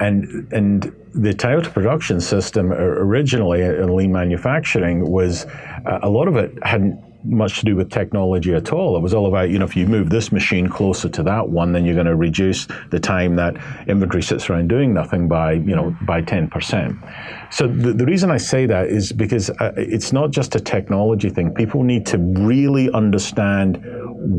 And 0.00 0.52
and 0.52 0.82
the 1.14 1.34
Toyota 1.34 1.72
production 1.72 2.20
system 2.20 2.72
originally 2.72 3.62
in 3.62 3.94
lean 3.94 4.12
manufacturing 4.12 5.10
was 5.10 5.44
uh, 5.44 5.98
a 6.02 6.08
lot 6.08 6.28
of 6.28 6.36
it 6.36 6.52
hadn't 6.64 6.98
much 7.24 7.58
to 7.60 7.64
do 7.64 7.76
with 7.76 7.90
technology 7.90 8.54
at 8.54 8.72
all. 8.72 8.96
It 8.96 9.00
was 9.00 9.14
all 9.14 9.26
about, 9.26 9.50
you 9.50 9.58
know, 9.58 9.64
if 9.64 9.76
you 9.76 9.86
move 9.86 10.10
this 10.10 10.32
machine 10.32 10.68
closer 10.68 11.08
to 11.08 11.22
that 11.24 11.48
one, 11.48 11.72
then 11.72 11.84
you're 11.84 11.94
going 11.94 12.06
to 12.06 12.16
reduce 12.16 12.66
the 12.90 12.98
time 13.00 13.36
that 13.36 13.56
inventory 13.86 14.22
sits 14.22 14.48
around 14.50 14.68
doing 14.68 14.92
nothing 14.92 15.28
by, 15.28 15.52
you 15.52 15.76
know, 15.76 15.96
by 16.02 16.22
10%. 16.22 17.52
So 17.52 17.66
the, 17.66 17.92
the 17.92 18.06
reason 18.06 18.30
I 18.30 18.38
say 18.38 18.66
that 18.66 18.88
is 18.88 19.12
because 19.12 19.50
uh, 19.50 19.72
it's 19.76 20.12
not 20.12 20.30
just 20.30 20.54
a 20.54 20.60
technology 20.60 21.30
thing. 21.30 21.52
People 21.54 21.82
need 21.82 22.06
to 22.06 22.18
really 22.18 22.90
understand 22.92 23.82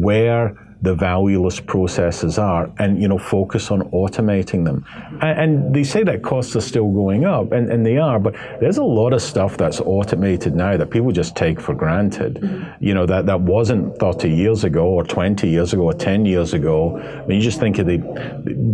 where 0.03 0.57
the 0.83 0.93
valueless 0.93 1.61
processes 1.61 2.37
are 2.37 2.69
and 2.77 3.01
you 3.01 3.07
know 3.07 3.17
focus 3.17 3.71
on 3.71 3.81
automating 3.91 4.65
them. 4.65 4.85
And, 5.21 5.39
and, 5.39 5.73
they 5.73 5.83
say 5.83 6.03
that 6.03 6.21
costs 6.23 6.55
are 6.57 6.61
still 6.61 6.91
going 6.91 7.23
up 7.23 7.53
and, 7.53 7.71
and 7.71 7.85
they 7.85 7.97
are 7.97 8.19
but 8.19 8.33
there's 8.59 8.77
a 8.77 8.83
lot 8.83 9.13
of 9.13 9.21
stuff 9.21 9.55
that's 9.55 9.79
automated 9.79 10.55
now 10.55 10.75
that 10.75 10.91
people 10.91 11.11
just 11.11 11.37
take 11.37 11.59
for 11.61 11.73
granted. 11.73 12.35
Mm-hmm. 12.35 12.83
you 12.83 12.93
know 12.93 13.05
that 13.05 13.25
that 13.27 13.39
wasn't 13.39 13.97
30 13.97 14.29
years 14.29 14.65
ago 14.65 14.85
or 14.85 15.05
20 15.05 15.47
years 15.47 15.71
ago 15.71 15.83
or 15.83 15.93
10 15.93 16.25
years 16.25 16.53
ago. 16.53 16.97
I 16.99 17.25
mean 17.25 17.37
you 17.37 17.43
just 17.43 17.61
think 17.61 17.79
of 17.79 17.85
the 17.85 17.99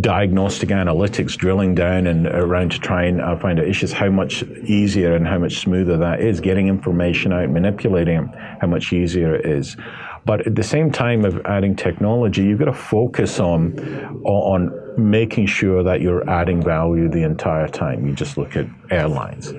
diagnostic 0.00 0.70
analytics 0.70 1.36
drilling 1.36 1.76
down 1.76 2.08
and 2.08 2.26
around 2.26 2.72
to 2.72 2.80
try 2.80 3.04
and 3.04 3.20
uh, 3.20 3.36
find 3.36 3.60
out 3.60 3.68
issues 3.68 3.92
how 3.92 4.10
much 4.10 4.42
easier 4.64 5.14
and 5.14 5.28
how 5.28 5.38
much 5.38 5.60
smoother 5.60 5.96
that 5.98 6.20
is 6.20 6.40
getting 6.40 6.66
information 6.66 7.32
out 7.32 7.48
manipulating 7.50 8.24
it 8.24 8.28
how 8.60 8.66
much 8.66 8.92
easier 8.92 9.36
it 9.36 9.46
is 9.46 9.76
but 10.24 10.46
at 10.46 10.54
the 10.54 10.62
same 10.62 10.90
time 10.90 11.24
of 11.24 11.40
adding 11.46 11.74
technology, 11.74 12.42
you've 12.42 12.58
got 12.58 12.66
to 12.66 12.72
focus 12.72 13.40
on 13.40 13.78
on 14.24 14.70
making 14.98 15.46
sure 15.46 15.82
that 15.82 16.00
you're 16.00 16.28
adding 16.28 16.62
value 16.62 17.08
the 17.08 17.22
entire 17.22 17.68
time. 17.68 18.06
You 18.06 18.14
just 18.14 18.36
look 18.36 18.56
at 18.56 18.66
airlines. 18.90 19.52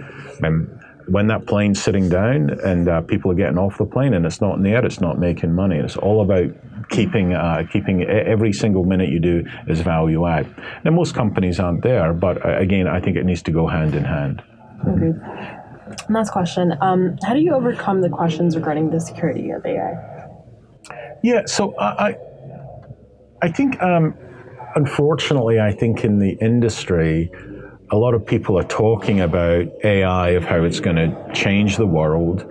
And 0.43 0.79
when 1.07 1.27
that 1.27 1.47
plane's 1.47 1.81
sitting 1.81 2.09
down 2.09 2.51
and 2.63 2.87
uh, 2.87 3.01
people 3.01 3.31
are 3.31 3.35
getting 3.35 3.57
off 3.57 3.77
the 3.77 3.85
plane 3.85 4.13
and 4.13 4.25
it's 4.25 4.41
not 4.41 4.55
in 4.55 4.63
the 4.63 4.69
air, 4.69 4.85
it's 4.85 5.01
not 5.01 5.19
making 5.19 5.53
money. 5.53 5.77
It's 5.77 5.97
all 5.97 6.21
about 6.21 6.51
keeping 6.89 7.33
uh, 7.33 7.63
keeping 7.71 8.03
every 8.03 8.53
single 8.53 8.85
minute 8.85 9.09
you 9.09 9.19
do 9.19 9.45
is 9.67 9.81
value 9.81 10.27
add. 10.27 10.47
Now 10.83 10.91
most 10.91 11.15
companies 11.15 11.59
aren't 11.59 11.81
there, 11.81 12.13
but 12.13 12.45
uh, 12.45 12.57
again, 12.57 12.87
I 12.87 12.99
think 12.99 13.17
it 13.17 13.25
needs 13.25 13.41
to 13.43 13.51
go 13.51 13.67
hand 13.67 13.95
in 13.95 14.03
hand. 14.03 14.43
Okay. 14.87 15.13
Last 16.09 16.31
question: 16.31 16.73
um, 16.81 17.17
How 17.23 17.33
do 17.33 17.39
you 17.39 17.53
overcome 17.53 18.01
the 18.01 18.09
questions 18.09 18.55
regarding 18.55 18.91
the 18.91 18.99
security 18.99 19.49
of 19.51 19.65
AI? 19.65 20.10
Yeah, 21.23 21.45
so 21.45 21.77
I, 21.77 22.15
I 23.41 23.51
think, 23.51 23.81
um, 23.81 24.15
unfortunately, 24.75 25.59
I 25.59 25.71
think 25.71 26.03
in 26.03 26.17
the 26.17 26.31
industry, 26.31 27.31
a 27.91 27.97
lot 27.97 28.15
of 28.15 28.25
people 28.25 28.57
are 28.57 28.63
talking 28.63 29.21
about 29.21 29.67
AI 29.83 30.29
of 30.29 30.45
how 30.45 30.63
it's 30.63 30.79
going 30.79 30.95
to 30.95 31.31
change 31.33 31.77
the 31.77 31.85
world 31.85 32.41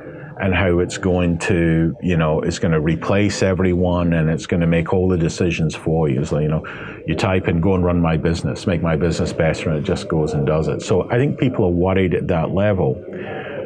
and 0.40 0.54
how 0.54 0.78
it's 0.78 0.98
going 0.98 1.38
to, 1.38 1.96
you 2.00 2.16
know, 2.16 2.40
it's 2.40 2.58
going 2.58 2.72
to 2.72 2.80
replace 2.80 3.42
everyone 3.42 4.12
and 4.12 4.30
it's 4.30 4.46
going 4.46 4.60
to 4.60 4.66
make 4.66 4.92
all 4.92 5.08
the 5.08 5.18
decisions 5.18 5.74
for 5.74 6.08
you. 6.08 6.24
So, 6.24 6.38
you 6.38 6.48
know, 6.48 6.64
you 7.06 7.14
type 7.16 7.48
in, 7.48 7.60
go 7.60 7.74
and 7.74 7.84
run 7.84 8.00
my 8.00 8.16
business, 8.16 8.66
make 8.66 8.82
my 8.82 8.96
business 8.96 9.32
better, 9.32 9.70
and 9.70 9.78
it 9.78 9.84
just 9.84 10.08
goes 10.08 10.32
and 10.32 10.46
does 10.46 10.68
it. 10.68 10.80
So 10.82 11.10
I 11.10 11.16
think 11.16 11.38
people 11.38 11.64
are 11.64 11.72
worried 11.72 12.14
at 12.14 12.28
that 12.28 12.50
level. 12.50 12.94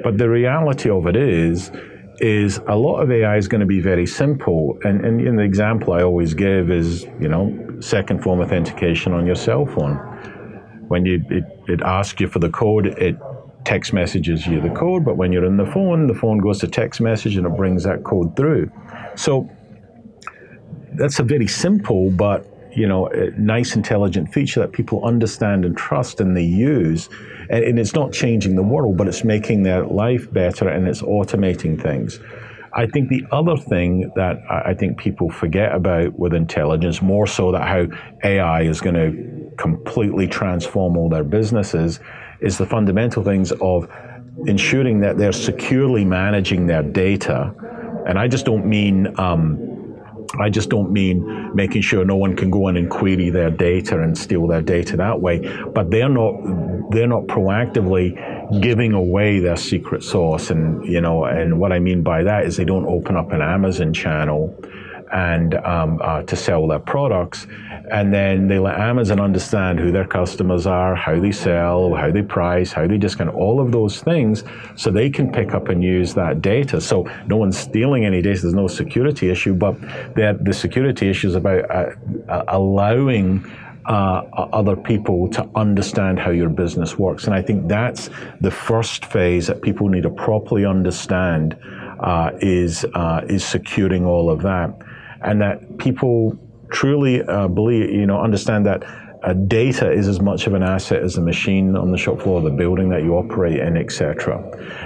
But 0.03 0.19
the 0.19 0.29
reality 0.29 0.91
of 0.91 1.07
it 1.07 1.17
is, 1.17 1.71
is 2.19 2.61
a 2.69 2.77
lot 2.77 3.01
of 3.01 3.11
AI 3.11 3.37
is 3.37 3.49
going 3.49 3.61
to 3.61 3.67
be 3.67 3.81
very 3.81 4.07
simple. 4.07 4.79
And, 4.85 5.05
and, 5.05 5.21
and 5.21 5.39
the 5.39 5.43
example 5.43 5.93
I 5.93 6.03
always 6.03 6.35
give 6.35 6.71
is, 6.71 7.05
you 7.21 7.29
know, 7.29 7.77
second 7.81 8.23
form 8.23 8.41
authentication 8.41 9.13
on 9.13 9.27
your 9.27 9.35
cell 9.35 9.67
phone. 9.67 9.97
When 10.89 11.07
you 11.07 11.25
it, 11.31 11.45
it 11.67 11.81
asks 11.81 12.21
you 12.21 12.29
for 12.29 12.39
the 12.39 12.51
code, 12.51 12.87
it 12.87 13.17
text 13.65 13.93
messages 13.93 14.47
you 14.47 14.61
the 14.61 14.71
code, 14.71 15.05
but 15.05 15.17
when 15.17 15.33
you're 15.33 15.45
in 15.45 15.57
the 15.57 15.67
phone, 15.67 16.07
the 16.07 16.15
phone 16.15 16.39
goes 16.39 16.61
to 16.61 16.69
text 16.69 17.01
message 17.01 17.37
and 17.37 17.47
it 17.47 17.57
brings 17.57 17.83
that 17.85 18.05
code 18.05 18.37
through. 18.37 18.71
So 19.17 19.49
that's 20.93 21.19
a 21.19 21.23
very 21.23 21.49
simple 21.49 22.11
but 22.11 22.47
you 22.73 22.87
know 22.87 23.07
nice 23.37 23.77
intelligent 23.77 24.33
feature 24.33 24.61
that 24.61 24.73
people 24.73 25.05
understand 25.05 25.65
and 25.65 25.77
trust 25.77 26.21
and 26.21 26.37
they 26.37 26.45
use 26.45 27.09
and, 27.51 27.79
it's 27.79 27.95
not 27.95 28.13
changing 28.13 28.57
the 28.57 28.63
world, 28.63 28.97
but 28.97 29.09
it's 29.09 29.25
making 29.25 29.63
their 29.63 29.85
life 29.85 30.33
better 30.33 30.69
and 30.69 30.87
it's 30.89 31.03
automating 31.03 31.81
things. 31.81 32.21
I 32.73 32.87
think 32.87 33.09
the 33.09 33.25
other 33.31 33.57
thing 33.57 34.11
that 34.17 34.43
I 34.51 34.75
think 34.75 34.99
people 34.99 35.31
forget 35.31 35.75
about 35.75 36.19
with 36.19 36.35
intelligence, 36.35 37.01
more 37.01 37.27
so 37.27 37.53
that 37.53 37.63
how 37.63 37.87
AI 38.25 38.63
is 38.63 38.81
going 38.81 38.97
to 38.97 39.55
completely 39.57 40.27
transform 40.27 40.97
all 40.97 41.09
their 41.09 41.23
businesses, 41.23 42.01
is 42.41 42.59
the 42.59 42.67
fundamental 42.67 43.23
things 43.23 43.53
of 43.61 43.89
ensuring 44.47 45.01
that 45.01 45.19
they're 45.19 45.33
securely 45.33 46.05
managing 46.05 46.67
their 46.67 46.83
data. 46.83 47.55
And 48.09 48.19
I 48.19 48.27
just 48.27 48.45
don't 48.45 48.67
mean 48.67 49.19
um, 49.21 49.74
I 50.39 50.51
just 50.51 50.69
don't 50.69 50.91
mean 50.91 51.55
making 51.55 51.83
sure 51.83 52.05
no 52.05 52.17
one 52.17 52.37
can 52.37 52.51
go 52.51 52.69
in 52.69 52.77
and 52.77 52.91
query 52.91 53.31
their 53.31 53.51
data 53.51 54.01
and 54.01 54.17
steal 54.17 54.47
their 54.47 54.63
data 54.63 54.97
that 54.97 55.21
way, 55.21 55.39
but 55.75 55.91
they're 55.91 56.09
not 56.09 56.35
they're 56.91 57.09
not 57.09 57.25
proactively 57.25 58.61
giving 58.61 58.93
away 58.93 59.41
their 59.41 59.57
secret 59.57 60.03
sauce. 60.03 60.51
And 60.51 60.85
you 60.87 61.01
know, 61.01 61.25
and 61.25 61.59
what 61.59 61.73
I 61.73 61.79
mean 61.79 62.03
by 62.03 62.23
that 62.25 62.45
is 62.45 62.57
they 62.57 62.65
don't 62.65 62.87
open 62.87 63.17
up 63.17 63.33
an 63.33 63.41
Amazon 63.41 63.93
channel 63.93 64.55
and 65.15 65.55
um, 65.55 66.01
uh, 66.03 66.23
to 66.23 66.37
sell 66.37 66.67
their 66.69 66.79
products 66.79 67.47
and 67.91 68.13
then 68.15 68.49
they 68.49 68.59
let 68.59 68.79
Amazon 68.79 69.21
understand 69.21 69.79
who 69.79 69.93
their 69.93 70.07
customers 70.07 70.67
are, 70.67 70.95
how 70.95 71.21
they 71.21 71.33
sell, 71.33 71.95
how 71.95 72.11
they 72.11 72.23
price, 72.23 72.73
how 72.73 72.87
they 72.87 72.97
discount, 72.97 73.35
all 73.35 73.61
of 73.61 73.73
those 73.73 74.01
things, 74.01 74.43
so 74.75 74.91
they 74.91 75.11
can 75.11 75.31
pick 75.31 75.53
up 75.53 75.69
and 75.69 75.85
use 75.85 76.15
that 76.15 76.41
data. 76.41 76.81
So 76.81 77.09
no 77.27 77.37
one's 77.37 77.59
stealing 77.59 78.07
any 78.07 78.23
data. 78.23 78.41
There's 78.41 78.55
no 78.55 78.69
security 78.69 79.31
issue, 79.31 79.55
but 79.55 79.79
the 80.15 80.53
security 80.53 81.09
issue 81.11 81.29
is 81.29 81.35
about 81.35 81.71
uh, 81.71 82.45
allowing. 82.49 83.51
Uh, 83.87 84.25
other 84.55 84.77
people 84.77 85.29
to 85.29 85.47
understand 85.55 86.19
how 86.19 86.31
your 86.31 86.49
business 86.49 86.99
works. 86.99 87.25
And 87.27 87.35
I 87.35 87.43
think 87.43 87.69
that's 87.69 88.09
the 88.41 88.51
first 88.51 89.05
phase 89.05 89.47
that 89.49 89.61
people 89.61 89.91
need 89.91 90.05
to 90.05 90.09
properly 90.09 90.65
understand 90.65 91.55
uh, 92.01 92.31
is 92.41 92.87
uh, 92.95 93.27
is 93.29 93.45
securing 93.45 94.07
all 94.07 94.31
of 94.31 94.41
that, 94.41 94.75
and 95.25 95.41
that 95.41 95.79
people 95.79 96.39
truly 96.71 97.23
uh, 97.23 97.49
believe, 97.49 97.91
you 97.91 98.07
know, 98.07 98.21
understand 98.21 98.67
that 98.67 98.85
uh, 99.25 99.33
data 99.33 99.91
is 99.91 100.07
as 100.07 100.21
much 100.21 100.47
of 100.47 100.55
an 100.55 100.63
asset 100.63 101.03
as 101.03 101.15
the 101.15 101.21
machine 101.21 101.77
on 101.77 101.91
the 101.91 101.97
shop 101.97 102.21
floor, 102.21 102.43
the 102.43 102.51
building 102.51 102.91
that 102.91 103.03
you 103.03 103.15
operate 103.15 103.59
in, 103.59 103.77
etc. 103.77 104.43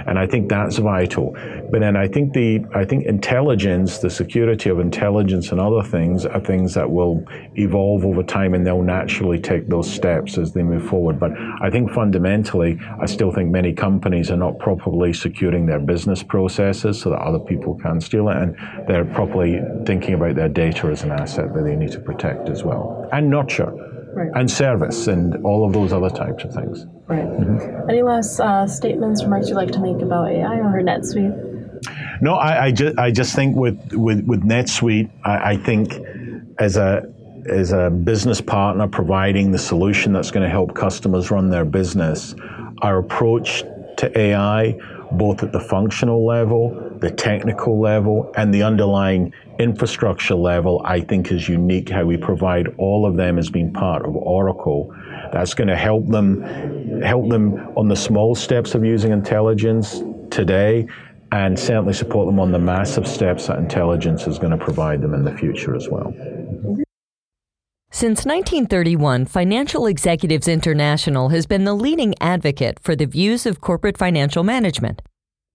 And 0.07 0.17
I 0.17 0.25
think 0.25 0.49
that's 0.49 0.77
vital. 0.77 1.31
But 1.71 1.81
then 1.81 1.97
I 1.97 2.07
think 2.07 2.33
the 2.33 2.65
I 2.73 2.85
think 2.85 3.05
intelligence, 3.05 3.97
the 3.97 4.09
security 4.09 4.69
of 4.69 4.79
intelligence, 4.79 5.51
and 5.51 5.59
other 5.59 5.83
things 5.83 6.25
are 6.25 6.39
things 6.39 6.73
that 6.75 6.89
will 6.89 7.23
evolve 7.55 8.05
over 8.05 8.23
time, 8.23 8.53
and 8.53 8.65
they'll 8.65 8.81
naturally 8.81 9.39
take 9.39 9.67
those 9.67 9.91
steps 9.91 10.37
as 10.37 10.53
they 10.53 10.63
move 10.63 10.87
forward. 10.87 11.19
But 11.19 11.31
I 11.61 11.69
think 11.69 11.91
fundamentally, 11.91 12.79
I 13.01 13.05
still 13.07 13.31
think 13.31 13.51
many 13.51 13.73
companies 13.73 14.31
are 14.31 14.37
not 14.37 14.57
properly 14.59 15.11
securing 15.13 15.65
their 15.65 15.79
business 15.79 16.23
processes 16.23 17.01
so 17.01 17.09
that 17.09 17.19
other 17.19 17.39
people 17.39 17.75
can 17.75 17.99
steal 17.99 18.29
it, 18.29 18.37
and 18.37 18.55
they're 18.87 19.05
properly 19.05 19.59
thinking 19.85 20.13
about 20.13 20.35
their 20.35 20.49
data 20.49 20.87
as 20.87 21.03
an 21.03 21.11
asset 21.11 21.53
that 21.53 21.63
they 21.63 21.75
need 21.75 21.91
to 21.91 21.99
protect 21.99 22.49
as 22.49 22.63
well 22.63 22.99
and 23.11 23.29
nurture 23.29 23.71
right. 24.13 24.29
and 24.35 24.49
service 24.49 25.07
and 25.07 25.43
all 25.45 25.65
of 25.65 25.73
those 25.73 25.93
other 25.93 26.09
types 26.09 26.43
of 26.43 26.53
things. 26.53 26.85
Right. 27.07 27.25
Mm-hmm. 27.25 27.89
Any 27.89 28.01
last 28.01 28.39
uh, 28.39 28.67
statements, 28.67 29.23
remarks 29.23 29.49
you'd 29.49 29.55
like 29.55 29.71
to 29.71 29.79
make 29.79 30.01
about 30.01 30.31
AI 30.31 30.59
or 30.59 30.81
NetSuite? 30.81 32.21
No, 32.21 32.35
I, 32.35 32.65
I, 32.65 32.71
just 32.71 32.97
I 32.97 33.11
just 33.11 33.35
think 33.35 33.55
with 33.55 33.93
with, 33.93 34.25
with 34.25 34.43
NetSuite, 34.43 35.09
I, 35.23 35.51
I 35.51 35.57
think 35.57 35.93
as 36.59 36.77
a 36.77 37.11
as 37.49 37.71
a 37.71 37.89
business 37.89 38.41
partner 38.41 38.87
providing 38.87 39.51
the 39.51 39.57
solution 39.57 40.13
that's 40.13 40.29
going 40.29 40.43
to 40.43 40.49
help 40.49 40.75
customers 40.75 41.31
run 41.31 41.49
their 41.49 41.65
business, 41.65 42.35
our 42.81 42.99
approach 42.99 43.63
to 43.97 44.17
AI, 44.17 44.77
both 45.13 45.41
at 45.43 45.51
the 45.51 45.59
functional 45.59 46.25
level, 46.25 46.97
the 46.99 47.09
technical 47.09 47.79
level, 47.79 48.31
and 48.35 48.53
the 48.53 48.63
underlying 48.63 49.33
infrastructure 49.59 50.35
level, 50.35 50.81
I 50.85 51.01
think 51.01 51.31
is 51.31 51.49
unique 51.49 51.89
how 51.89 52.05
we 52.05 52.17
provide 52.17 52.67
all 52.77 53.05
of 53.05 53.17
them 53.17 53.37
as 53.37 53.49
being 53.49 53.71
part 53.73 54.05
of 54.05 54.15
Oracle. 54.15 54.95
That's 55.31 55.53
going 55.53 55.67
to 55.67 55.75
help 55.75 56.07
them 56.07 56.41
help 57.01 57.29
them 57.29 57.53
on 57.77 57.87
the 57.87 57.95
small 57.95 58.35
steps 58.35 58.73
of 58.73 58.83
using 58.83 59.11
intelligence 59.11 60.01
today 60.31 60.87
and 61.31 61.59
certainly 61.59 61.93
support 61.93 62.27
them 62.27 62.39
on 62.39 62.51
the 62.51 62.59
massive 62.59 63.07
steps 63.07 63.47
that 63.47 63.59
intelligence 63.59 64.25
is 64.25 64.39
going 64.39 64.57
to 64.57 64.57
provide 64.57 65.01
them 65.01 65.13
in 65.13 65.23
the 65.23 65.37
future 65.37 65.75
as 65.75 65.87
well. 65.89 66.13
Since 67.91 68.25
1931, 68.25 69.25
Financial 69.25 69.85
Executives 69.85 70.47
International 70.47 71.29
has 71.29 71.45
been 71.45 71.65
the 71.65 71.73
leading 71.73 72.15
advocate 72.21 72.79
for 72.79 72.95
the 72.95 73.05
views 73.05 73.45
of 73.45 73.61
corporate 73.61 73.97
financial 73.97 74.43
management. 74.43 75.01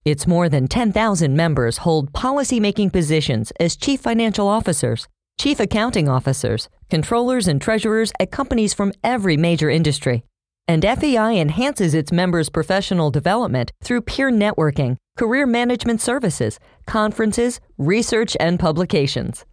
Its 0.05 0.27
more 0.27 0.47
than 0.47 0.67
10,000 0.67 1.35
members 1.35 1.79
hold 1.79 2.13
policy-making 2.13 2.91
positions 2.91 3.51
as 3.59 3.75
chief 3.75 3.99
financial 3.99 4.47
officers, 4.47 5.07
chief 5.39 5.59
accounting 5.59 6.07
officers, 6.07 6.69
controllers, 6.91 7.47
and 7.47 7.59
treasurers 7.59 8.13
at 8.19 8.29
companies 8.29 8.71
from 8.71 8.93
every 9.03 9.35
major 9.35 9.67
industry. 9.67 10.23
And 10.67 10.83
FEI 10.83 11.39
enhances 11.39 11.95
its 11.95 12.11
members' 12.11 12.49
professional 12.49 13.09
development 13.09 13.71
through 13.83 14.01
peer 14.01 14.31
networking, 14.31 14.97
career 15.17 15.47
management 15.47 16.01
services, 16.01 16.59
conferences, 16.85 17.59
research, 17.79 18.37
and 18.39 18.59
publications. 18.59 19.43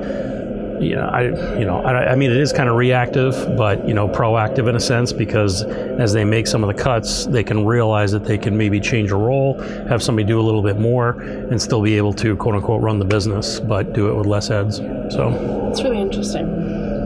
you 0.81 0.95
know, 0.95 1.07
I, 1.07 1.59
you 1.59 1.65
know, 1.65 1.83
I, 1.83 2.13
I, 2.13 2.15
mean, 2.15 2.31
it 2.31 2.37
is 2.37 2.53
kind 2.53 2.69
of 2.69 2.77
reactive, 2.77 3.35
but 3.57 3.87
you 3.87 3.95
know, 3.95 4.09
proactive 4.09 4.69
in 4.69 4.77
a 4.77 4.81
sense 4.81 5.13
because 5.13 5.63
as 5.63 6.13
they 6.13 6.25
make 6.25 6.47
some 6.47 6.63
of 6.63 6.75
the 6.75 6.83
cuts, 6.83 7.27
they 7.27 7.43
can 7.43 7.67
realize 7.67 8.13
that 8.13 8.25
they 8.25 8.39
can 8.39 8.57
maybe 8.57 8.81
change 8.81 9.11
a 9.11 9.17
role, 9.17 9.59
have 9.89 10.03
somebody 10.03 10.27
do 10.27 10.41
a 10.41 10.43
little 10.43 10.63
bit 10.63 10.79
more, 10.79 11.21
and 11.21 11.61
still 11.61 11.83
be 11.83 11.97
able 11.97 12.13
to 12.15 12.37
quote 12.37 12.55
unquote 12.55 12.81
run 12.81 12.99
the 12.99 13.05
business, 13.05 13.61
but 13.61 13.93
do 13.93 14.09
it 14.09 14.15
with 14.15 14.27
less 14.27 14.49
heads. 14.49 14.77
So 14.77 15.69
it's 15.71 15.83
really 15.83 16.01
interesting. 16.01 16.47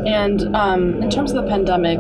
And 0.07 0.55
um, 0.55 1.03
in 1.03 1.11
terms 1.11 1.33
of 1.33 1.43
the 1.43 1.49
pandemic, 1.49 1.99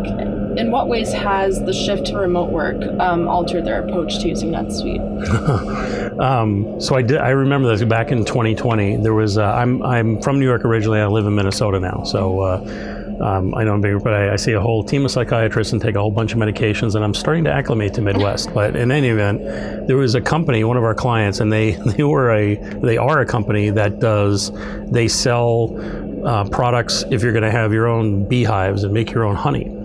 in 0.56 0.70
what 0.70 0.88
ways 0.88 1.12
has 1.12 1.60
the 1.64 1.72
shift 1.72 2.06
to 2.06 2.16
remote 2.16 2.50
work 2.50 2.82
um, 3.00 3.28
altered 3.28 3.64
their 3.64 3.82
approach 3.82 4.18
to 4.20 4.28
using 4.28 4.50
NetSuite? 4.50 6.20
um, 6.20 6.80
so 6.80 6.94
I 6.94 7.02
did. 7.02 7.18
I 7.18 7.30
remember 7.30 7.74
that 7.74 7.88
back 7.88 8.12
in 8.12 8.24
2020. 8.24 8.98
There 8.98 9.14
was. 9.14 9.38
Uh, 9.38 9.44
I'm 9.44 9.82
I'm 9.82 10.20
from 10.22 10.38
New 10.38 10.46
York 10.46 10.64
originally. 10.64 11.00
I 11.00 11.06
live 11.06 11.26
in 11.26 11.34
Minnesota 11.34 11.80
now. 11.80 12.02
So. 12.04 12.40
Uh, 12.40 12.98
um, 13.20 13.54
I 13.54 13.62
know 13.62 13.74
I'm 13.74 13.80
big, 13.80 14.02
but 14.02 14.14
I, 14.14 14.32
I, 14.32 14.36
see 14.36 14.52
a 14.52 14.60
whole 14.60 14.82
team 14.82 15.04
of 15.04 15.12
psychiatrists 15.12 15.72
and 15.72 15.80
take 15.80 15.94
a 15.94 16.00
whole 16.00 16.10
bunch 16.10 16.32
of 16.32 16.38
medications, 16.38 16.96
and 16.96 17.04
I'm 17.04 17.14
starting 17.14 17.44
to 17.44 17.52
acclimate 17.52 17.94
to 17.94 18.02
Midwest. 18.02 18.52
But 18.52 18.74
in 18.74 18.90
any 18.90 19.08
event, 19.08 19.86
there 19.86 19.96
was 19.96 20.16
a 20.16 20.20
company, 20.20 20.64
one 20.64 20.76
of 20.76 20.82
our 20.82 20.94
clients, 20.94 21.38
and 21.38 21.52
they 21.52 21.72
they 21.96 22.02
were 22.02 22.32
a 22.32 22.56
they 22.56 22.96
are 22.96 23.20
a 23.20 23.26
company 23.26 23.70
that 23.70 24.00
does 24.00 24.50
they 24.90 25.06
sell 25.06 25.78
uh, 26.26 26.48
products 26.48 27.04
if 27.10 27.22
you're 27.22 27.32
going 27.32 27.44
to 27.44 27.50
have 27.50 27.72
your 27.72 27.86
own 27.86 28.26
beehives 28.26 28.82
and 28.82 28.92
make 28.92 29.12
your 29.12 29.24
own 29.24 29.36
honey. 29.36 29.81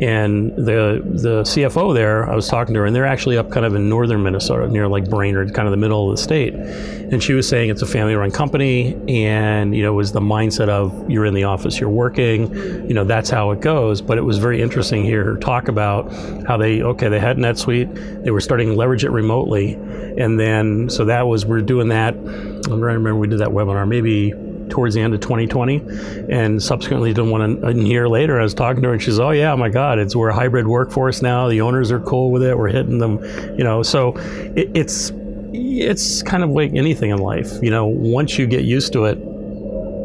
And 0.00 0.54
the 0.54 1.02
the 1.04 1.42
CFO 1.42 1.92
there, 1.92 2.30
I 2.30 2.36
was 2.36 2.46
talking 2.46 2.72
to 2.74 2.80
her, 2.80 2.86
and 2.86 2.94
they're 2.94 3.04
actually 3.04 3.36
up 3.36 3.50
kind 3.50 3.66
of 3.66 3.74
in 3.74 3.88
northern 3.88 4.22
Minnesota, 4.22 4.68
near 4.68 4.86
like 4.86 5.10
Brainerd, 5.10 5.52
kind 5.54 5.66
of 5.66 5.72
the 5.72 5.76
middle 5.76 6.08
of 6.08 6.16
the 6.16 6.22
state. 6.22 6.54
And 6.54 7.20
she 7.22 7.32
was 7.32 7.48
saying 7.48 7.70
it's 7.70 7.82
a 7.82 7.86
family-run 7.86 8.30
company, 8.30 8.94
and 9.08 9.74
you 9.74 9.82
know, 9.82 9.92
it 9.92 9.96
was 9.96 10.12
the 10.12 10.20
mindset 10.20 10.68
of 10.68 11.10
you're 11.10 11.24
in 11.24 11.34
the 11.34 11.44
office, 11.44 11.80
you're 11.80 11.90
working, 11.90 12.54
you 12.86 12.94
know, 12.94 13.02
that's 13.02 13.28
how 13.28 13.50
it 13.50 13.60
goes. 13.60 14.00
But 14.00 14.18
it 14.18 14.22
was 14.22 14.38
very 14.38 14.62
interesting 14.62 15.02
to 15.02 15.08
hear 15.08 15.24
her 15.24 15.36
talk 15.36 15.66
about 15.66 16.12
how 16.46 16.56
they 16.56 16.82
okay, 16.82 17.08
they 17.08 17.18
had 17.20 17.36
NetSuite, 17.36 18.22
they 18.24 18.30
were 18.30 18.40
starting 18.40 18.68
to 18.68 18.74
leverage 18.74 19.04
it 19.04 19.10
remotely, 19.10 19.74
and 19.74 20.38
then 20.38 20.88
so 20.90 21.04
that 21.06 21.26
was 21.26 21.44
we're 21.44 21.60
doing 21.60 21.88
that. 21.88 22.14
I'm 22.14 22.62
trying 22.62 22.68
to 22.68 22.76
remember 22.76 23.16
we 23.16 23.26
did 23.26 23.40
that 23.40 23.48
webinar 23.48 23.88
maybe 23.88 24.32
towards 24.70 24.94
the 24.94 25.00
end 25.00 25.14
of 25.14 25.20
2020, 25.20 25.82
and 26.28 26.62
subsequently 26.62 27.12
did 27.12 27.22
one 27.22 27.64
a, 27.64 27.72
year 27.72 28.08
later. 28.08 28.38
I 28.38 28.42
was 28.42 28.54
talking 28.54 28.82
to 28.82 28.88
her, 28.88 28.94
and 28.94 29.02
she's, 29.02 29.18
"Oh 29.18 29.30
yeah, 29.30 29.54
my 29.54 29.68
God, 29.68 29.98
it's 29.98 30.14
we're 30.14 30.28
a 30.28 30.34
hybrid 30.34 30.66
workforce 30.66 31.22
now. 31.22 31.48
The 31.48 31.60
owners 31.60 31.90
are 31.90 32.00
cool 32.00 32.30
with 32.30 32.42
it. 32.42 32.56
We're 32.56 32.68
hitting 32.68 32.98
them, 32.98 33.22
you 33.56 33.64
know." 33.64 33.82
So 33.82 34.14
it, 34.56 34.70
it's 34.74 35.12
it's 35.52 36.22
kind 36.22 36.42
of 36.42 36.50
like 36.50 36.72
anything 36.74 37.10
in 37.10 37.18
life, 37.18 37.62
you 37.62 37.70
know. 37.70 37.86
Once 37.86 38.38
you 38.38 38.46
get 38.46 38.64
used 38.64 38.92
to 38.92 39.04
it, 39.04 39.18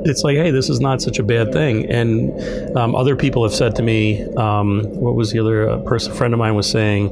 it's 0.06 0.23
like, 0.23 0.38
hey, 0.38 0.52
this 0.52 0.69
is 0.69 0.80
not 0.80 1.02
such 1.02 1.19
a 1.19 1.23
bad 1.23 1.54
thing. 1.54 1.89
And 1.89 2.78
um, 2.78 2.95
other 2.95 3.15
people 3.15 3.43
have 3.43 3.54
said 3.54 3.76
to 3.78 3.84
me, 3.84 4.23
um, 4.36 4.84
what 4.84 5.15
was 5.15 5.32
the 5.32 5.39
other 5.39 5.69
uh, 5.69 5.78
person, 5.80 6.13
friend 6.13 6.34
of 6.34 6.39
mine 6.39 6.56
was 6.56 6.69
saying 6.69 7.10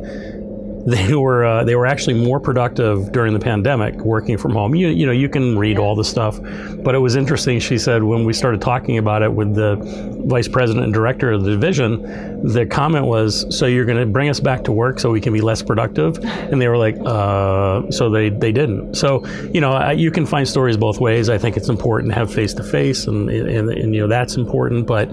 they 0.86 1.14
were 1.16 1.46
uh, 1.46 1.64
they 1.64 1.76
were 1.76 1.86
actually 1.86 2.16
more 2.16 2.40
productive 2.40 3.12
during 3.12 3.34
the 3.34 3.40
pandemic 3.40 3.96
working 3.98 4.38
from 4.38 4.54
home. 4.54 4.74
You, 4.76 4.88
you 4.88 5.06
know 5.06 5.12
you 5.12 5.30
can 5.30 5.58
read 5.58 5.78
all 5.78 5.96
the 5.96 6.04
stuff, 6.04 6.40
but 6.84 6.96
it 6.96 7.00
was 7.00 7.16
interesting. 7.16 7.60
She 7.60 7.78
said 7.78 8.04
when 8.04 8.26
we 8.26 8.34
started 8.34 8.62
talking 8.62 8.98
about 8.98 9.22
it 9.22 9.32
with 9.32 9.54
the 9.54 9.78
vice 10.26 10.48
president 10.48 10.86
and 10.86 10.94
director 10.94 11.32
of 11.32 11.44
the 11.44 11.52
division, 11.52 12.02
the 12.48 12.66
comment 12.66 13.06
was, 13.06 13.46
"So 13.56 13.66
you're 13.66 13.86
going 13.86 14.00
to 14.00 14.06
bring 14.06 14.30
us 14.30 14.40
back 14.40 14.64
to 14.66 14.72
work 14.72 15.00
so 15.00 15.12
we 15.12 15.22
can 15.22 15.34
be 15.34 15.42
less 15.42 15.62
productive?" 15.62 16.18
And 16.24 16.60
they 16.60 16.68
were 16.68 16.78
like, 16.78 16.98
uh, 17.06 17.90
"So 17.92 18.10
they 18.10 18.30
they 18.30 18.52
didn't." 18.52 18.96
So 18.96 19.26
you 19.54 19.62
know 19.62 19.92
you 19.92 20.12
can 20.12 20.26
find 20.26 20.48
stories 20.48 20.78
both 20.78 21.00
ways. 21.00 21.30
I 21.30 21.38
think 21.38 21.58
it's 21.58 21.70
important 21.70 22.12
to 22.12 22.16
have 22.18 22.34
face 22.34 22.54
to 22.56 22.64
face, 22.64 23.08
and 23.08 23.30
and 23.30 23.94
you 23.94 24.02
know 24.02 24.08
that's 24.08 24.36
important, 24.36 24.88
but. 24.88 25.10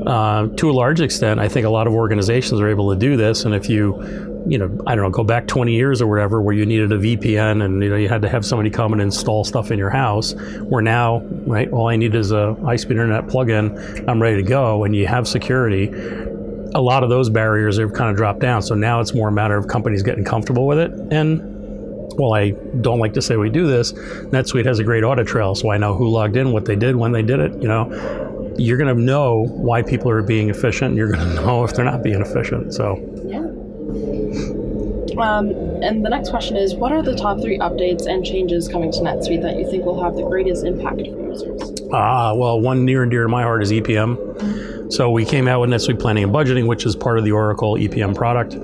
Uh, 0.00 0.48
to 0.56 0.70
a 0.70 0.72
large 0.72 1.02
extent, 1.02 1.38
I 1.38 1.46
think 1.46 1.66
a 1.66 1.68
lot 1.68 1.86
of 1.86 1.92
organizations 1.92 2.58
are 2.58 2.68
able 2.68 2.90
to 2.90 2.98
do 2.98 3.18
this, 3.18 3.44
and 3.44 3.54
if 3.54 3.68
you 3.68 4.29
you 4.46 4.58
know, 4.58 4.66
I 4.86 4.94
don't 4.94 5.04
know, 5.04 5.10
go 5.10 5.24
back 5.24 5.46
20 5.46 5.72
years 5.72 6.00
or 6.00 6.06
whatever, 6.06 6.40
where 6.40 6.54
you 6.54 6.66
needed 6.66 6.92
a 6.92 6.98
VPN 6.98 7.64
and 7.64 7.82
you 7.82 7.90
know 7.90 7.96
you 7.96 8.08
had 8.08 8.22
to 8.22 8.28
have 8.28 8.44
somebody 8.44 8.70
come 8.70 8.92
and 8.92 9.02
install 9.02 9.44
stuff 9.44 9.70
in 9.70 9.78
your 9.78 9.90
house. 9.90 10.34
Where 10.62 10.82
now, 10.82 11.18
right, 11.46 11.70
all 11.70 11.88
I 11.88 11.96
need 11.96 12.14
is 12.14 12.32
a 12.32 12.54
high-speed 12.54 12.92
internet 12.92 13.28
plug-in. 13.28 14.08
I'm 14.08 14.20
ready 14.20 14.36
to 14.36 14.48
go, 14.48 14.84
and 14.84 14.94
you 14.94 15.06
have 15.06 15.28
security. 15.28 15.88
A 16.74 16.80
lot 16.80 17.02
of 17.02 17.10
those 17.10 17.28
barriers 17.28 17.78
have 17.78 17.92
kind 17.92 18.10
of 18.10 18.16
dropped 18.16 18.40
down. 18.40 18.62
So 18.62 18.74
now 18.74 19.00
it's 19.00 19.12
more 19.12 19.28
a 19.28 19.32
matter 19.32 19.56
of 19.56 19.66
companies 19.66 20.02
getting 20.02 20.24
comfortable 20.24 20.66
with 20.66 20.78
it. 20.78 20.92
And 21.10 21.40
well, 22.16 22.34
I 22.34 22.50
don't 22.80 22.98
like 22.98 23.14
to 23.14 23.22
say 23.22 23.36
we 23.36 23.50
do 23.50 23.66
this. 23.66 23.92
NetSuite 23.92 24.66
has 24.66 24.78
a 24.78 24.84
great 24.84 25.04
audit 25.04 25.26
trail, 25.26 25.54
so 25.54 25.70
I 25.70 25.78
know 25.78 25.94
who 25.94 26.08
logged 26.08 26.36
in, 26.36 26.52
what 26.52 26.64
they 26.64 26.76
did, 26.76 26.96
when 26.96 27.12
they 27.12 27.22
did 27.22 27.40
it. 27.40 27.52
You 27.62 27.68
know, 27.68 28.54
you're 28.58 28.78
going 28.78 28.94
to 28.94 29.00
know 29.00 29.46
why 29.46 29.82
people 29.82 30.10
are 30.10 30.22
being 30.22 30.50
efficient. 30.50 30.90
And 30.90 30.96
you're 30.96 31.10
going 31.10 31.26
to 31.34 31.34
know 31.34 31.64
if 31.64 31.74
they're 31.74 31.84
not 31.84 32.02
being 32.02 32.20
efficient. 32.20 32.74
So 32.74 32.96
yeah. 33.24 33.49
Um, 35.18 35.50
and 35.82 36.04
the 36.04 36.08
next 36.08 36.30
question 36.30 36.56
is 36.56 36.74
What 36.74 36.92
are 36.92 37.02
the 37.02 37.16
top 37.16 37.40
three 37.40 37.58
updates 37.58 38.06
and 38.06 38.24
changes 38.24 38.68
coming 38.68 38.92
to 38.92 38.98
NetSuite 39.00 39.42
that 39.42 39.58
you 39.58 39.68
think 39.68 39.84
will 39.84 40.02
have 40.02 40.14
the 40.16 40.22
greatest 40.22 40.64
impact 40.64 41.00
for 41.00 41.06
users? 41.06 41.62
Ah, 41.92 42.34
well, 42.34 42.60
one 42.60 42.84
near 42.84 43.02
and 43.02 43.10
dear 43.10 43.24
to 43.24 43.28
my 43.28 43.42
heart 43.42 43.62
is 43.62 43.72
EPM. 43.72 44.69
So 44.90 45.10
we 45.10 45.24
came 45.24 45.46
out 45.46 45.60
with 45.60 45.70
NetSuite 45.70 46.00
Planning 46.00 46.24
and 46.24 46.32
Budgeting, 46.32 46.66
which 46.66 46.84
is 46.84 46.96
part 46.96 47.18
of 47.18 47.24
the 47.24 47.30
Oracle 47.30 47.74
EPM 47.74 48.14
product. 48.14 48.56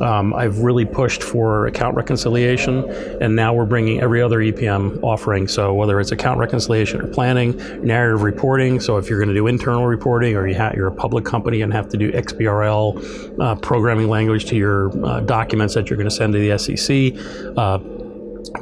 Um, 0.00 0.32
I've 0.32 0.58
really 0.58 0.84
pushed 0.84 1.22
for 1.22 1.66
account 1.66 1.96
reconciliation, 1.96 2.88
and 3.20 3.34
now 3.34 3.52
we're 3.54 3.64
bringing 3.64 4.00
every 4.00 4.22
other 4.22 4.38
EPM 4.38 5.02
offering. 5.02 5.48
So 5.48 5.74
whether 5.74 5.98
it's 6.00 6.12
account 6.12 6.38
reconciliation 6.38 7.00
or 7.00 7.08
planning, 7.08 7.56
narrative 7.84 8.22
reporting. 8.22 8.78
So 8.78 8.98
if 8.98 9.10
you're 9.10 9.18
going 9.18 9.28
to 9.28 9.34
do 9.34 9.48
internal 9.48 9.86
reporting, 9.86 10.36
or 10.36 10.46
you 10.46 10.56
ha- 10.56 10.72
you're 10.76 10.86
a 10.86 10.94
public 10.94 11.24
company 11.24 11.62
and 11.62 11.72
have 11.72 11.88
to 11.88 11.96
do 11.96 12.12
XBRL 12.12 13.40
uh, 13.40 13.54
programming 13.56 14.08
language 14.08 14.46
to 14.46 14.56
your 14.56 14.90
uh, 15.04 15.20
documents 15.20 15.74
that 15.74 15.90
you're 15.90 15.96
going 15.96 16.08
to 16.08 16.14
send 16.14 16.32
to 16.34 16.38
the 16.38 16.56
SEC. 16.56 17.56
Uh, 17.56 17.78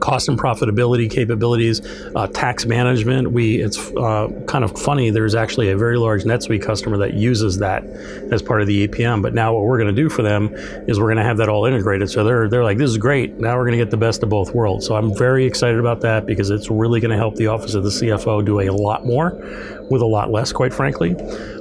cost 0.01 0.29
and 0.29 0.39
profitability 0.39 1.11
capabilities, 1.11 1.81
uh, 2.15 2.27
tax 2.29 2.67
management. 2.67 3.33
We 3.33 3.61
it's 3.61 3.79
uh, 3.97 4.29
kind 4.47 4.65
of 4.65 4.79
funny. 4.79 5.11
There's 5.11 5.35
actually 5.35 5.71
a 5.71 5.77
very 5.77 5.99
large 5.99 6.25
NetSuite 6.25 6.63
customer 6.63 6.97
that 6.99 7.15
uses 7.15 7.59
that 7.59 7.85
as 8.33 8.43
part 8.43 8.61
of 8.61 8.67
the 8.67 8.89
EPM. 8.89 9.23
But 9.23 9.35
now 9.35 9.55
what 9.55 9.65
we're 9.65 9.79
going 9.79 9.95
to 9.95 10.03
do 10.03 10.09
for 10.09 10.23
them 10.23 10.55
is 10.89 10.99
we're 10.99 11.07
going 11.07 11.17
to 11.17 11.25
have 11.25 11.39
that 11.39 11.49
all 11.49 11.65
integrated. 11.67 12.11
So 12.11 12.25
they're 12.25 12.49
they're 12.49 12.65
like, 12.65 12.79
this 12.79 12.91
is 12.91 12.99
great. 12.99 13.39
Now 13.39 13.57
we're 13.57 13.65
going 13.65 13.79
to 13.79 13.85
get 13.85 13.91
the 13.91 13.97
best 13.97 14.23
of 14.23 14.29
both 14.29 14.55
worlds. 14.55 14.87
So 14.87 14.97
I'm 14.97 15.17
very 15.17 15.45
excited 15.45 15.79
about 15.79 16.01
that 16.03 16.27
because 16.27 16.51
it's 16.51 16.71
really 16.71 17.01
going 17.01 17.11
to 17.11 17.17
help 17.17 17.37
the 17.37 17.47
office 17.49 17.75
of 17.75 17.85
the 17.85 17.91
CFO 17.91 18.45
do 18.45 18.61
a 18.61 18.71
lot 18.71 19.05
more 19.05 19.31
with 19.91 20.03
a 20.03 20.07
lot 20.07 20.31
less, 20.31 20.53
quite 20.53 20.73
frankly. 20.73 21.15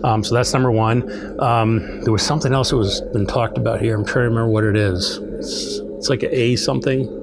Um, 0.03 0.23
so 0.23 0.33
that's 0.35 0.53
number 0.53 0.71
one. 0.71 1.39
Um, 1.39 2.01
there 2.01 2.13
was 2.13 2.23
something 2.23 2.53
else 2.53 2.69
that 2.69 2.77
was 2.77 3.01
been 3.13 3.27
talked 3.27 3.57
about 3.57 3.81
here. 3.81 3.95
I'm 3.95 4.05
trying 4.05 4.25
to 4.25 4.29
remember 4.29 4.47
what 4.47 4.63
it 4.63 4.75
is. 4.75 5.17
It's, 5.17 5.79
it's 5.97 6.09
like 6.09 6.23
a 6.23 6.55
something 6.55 7.20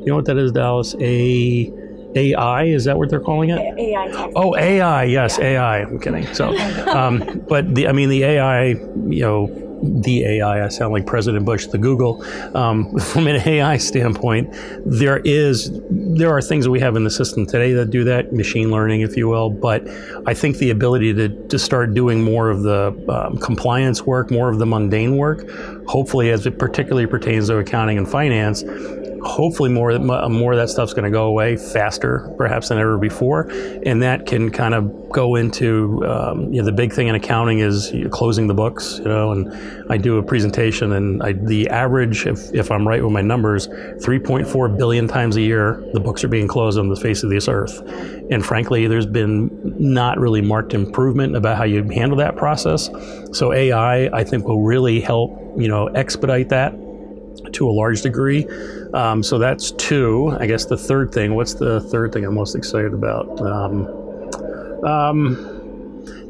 you 0.00 0.06
know 0.06 0.16
what 0.16 0.24
that 0.26 0.38
is, 0.38 0.52
Dallas? 0.52 0.94
A 1.00 1.72
AI 2.14 2.64
is 2.64 2.84
that 2.84 2.96
what 2.98 3.08
they're 3.10 3.20
calling 3.20 3.50
it? 3.50 3.58
AI. 3.78 4.32
Oh, 4.34 4.56
AI. 4.56 5.04
Yes, 5.04 5.38
yeah. 5.38 5.44
AI. 5.46 5.82
I'm 5.82 6.00
kidding. 6.00 6.26
So, 6.34 6.56
um, 6.88 7.44
but 7.48 7.74
the 7.74 7.88
I 7.88 7.92
mean 7.92 8.08
the 8.08 8.24
AI. 8.24 8.64
You 8.68 9.20
know. 9.20 9.66
The 9.82 10.26
AI, 10.26 10.66
I 10.66 10.68
sound 10.68 10.92
like 10.92 11.06
President 11.06 11.46
Bush, 11.46 11.66
the 11.68 11.78
Google. 11.78 12.22
Um, 12.54 12.98
from 12.98 13.26
an 13.26 13.36
AI 13.48 13.78
standpoint, 13.78 14.54
there 14.84 15.20
is 15.20 15.70
there 15.90 16.30
are 16.30 16.42
things 16.42 16.66
that 16.66 16.70
we 16.70 16.80
have 16.80 16.96
in 16.96 17.04
the 17.04 17.10
system 17.10 17.46
today 17.46 17.72
that 17.72 17.88
do 17.88 18.04
that, 18.04 18.30
machine 18.30 18.70
learning, 18.70 19.00
if 19.00 19.16
you 19.16 19.26
will. 19.26 19.48
But 19.48 19.88
I 20.26 20.34
think 20.34 20.58
the 20.58 20.68
ability 20.68 21.14
to, 21.14 21.30
to 21.48 21.58
start 21.58 21.94
doing 21.94 22.22
more 22.22 22.50
of 22.50 22.62
the 22.62 22.94
um, 23.08 23.38
compliance 23.38 24.02
work, 24.02 24.30
more 24.30 24.50
of 24.50 24.58
the 24.58 24.66
mundane 24.66 25.16
work, 25.16 25.48
hopefully, 25.86 26.30
as 26.30 26.44
it 26.44 26.58
particularly 26.58 27.06
pertains 27.06 27.46
to 27.48 27.56
accounting 27.56 27.96
and 27.96 28.06
finance, 28.06 28.62
hopefully 29.22 29.70
more 29.70 29.98
more 29.98 30.52
of 30.52 30.58
that 30.58 30.68
stuff's 30.68 30.92
going 30.92 31.04
to 31.04 31.10
go 31.10 31.26
away 31.26 31.56
faster 31.56 32.32
perhaps 32.36 32.68
than 32.68 32.78
ever 32.78 32.98
before. 32.98 33.50
And 33.84 34.02
that 34.02 34.26
can 34.26 34.50
kind 34.50 34.74
of 34.74 35.10
go 35.10 35.34
into 35.34 36.04
um, 36.06 36.52
you 36.52 36.60
know 36.60 36.64
the 36.64 36.72
big 36.72 36.92
thing 36.92 37.08
in 37.08 37.14
accounting 37.14 37.58
is 37.58 37.92
closing 38.10 38.46
the 38.46 38.54
books 38.54 38.98
you 38.98 39.04
know 39.04 39.32
and 39.32 39.90
I 39.90 39.96
do 39.96 40.18
a 40.18 40.22
presentation 40.22 40.92
and 40.92 41.22
I, 41.22 41.32
the 41.32 41.68
average 41.68 42.26
if, 42.26 42.54
if 42.54 42.70
I'm 42.70 42.86
right 42.86 43.02
with 43.02 43.12
my 43.12 43.20
numbers 43.20 43.66
3.4 43.66 44.78
billion 44.78 45.08
times 45.08 45.36
a 45.36 45.40
year 45.40 45.82
the 45.94 46.00
books 46.00 46.22
are 46.22 46.28
being 46.28 46.46
closed 46.46 46.78
on 46.78 46.88
the 46.88 46.96
face 46.96 47.22
of 47.22 47.30
this 47.30 47.48
earth. 47.48 47.80
And 48.30 48.44
frankly 48.44 48.86
there's 48.86 49.06
been 49.06 49.50
not 49.64 50.18
really 50.18 50.42
marked 50.42 50.74
improvement 50.74 51.34
about 51.34 51.56
how 51.56 51.64
you 51.64 51.82
handle 51.88 52.18
that 52.18 52.36
process. 52.36 52.88
So 53.32 53.52
AI 53.52 54.06
I 54.16 54.24
think 54.24 54.46
will 54.46 54.62
really 54.62 55.00
help 55.00 55.38
you 55.58 55.68
know 55.68 55.88
expedite 55.88 56.50
that 56.50 56.72
to 57.52 57.68
a 57.68 57.72
large 57.72 58.02
degree. 58.02 58.46
Um, 58.94 59.22
so 59.22 59.38
that's 59.38 59.70
two. 59.72 60.36
I 60.38 60.46
guess 60.46 60.64
the 60.66 60.76
third 60.76 61.12
thing. 61.12 61.34
What's 61.34 61.54
the 61.54 61.80
third 61.80 62.12
thing 62.12 62.24
I'm 62.24 62.34
most 62.34 62.54
excited 62.54 62.92
about? 62.92 63.40
Um, 63.40 64.84
um, 64.84 65.60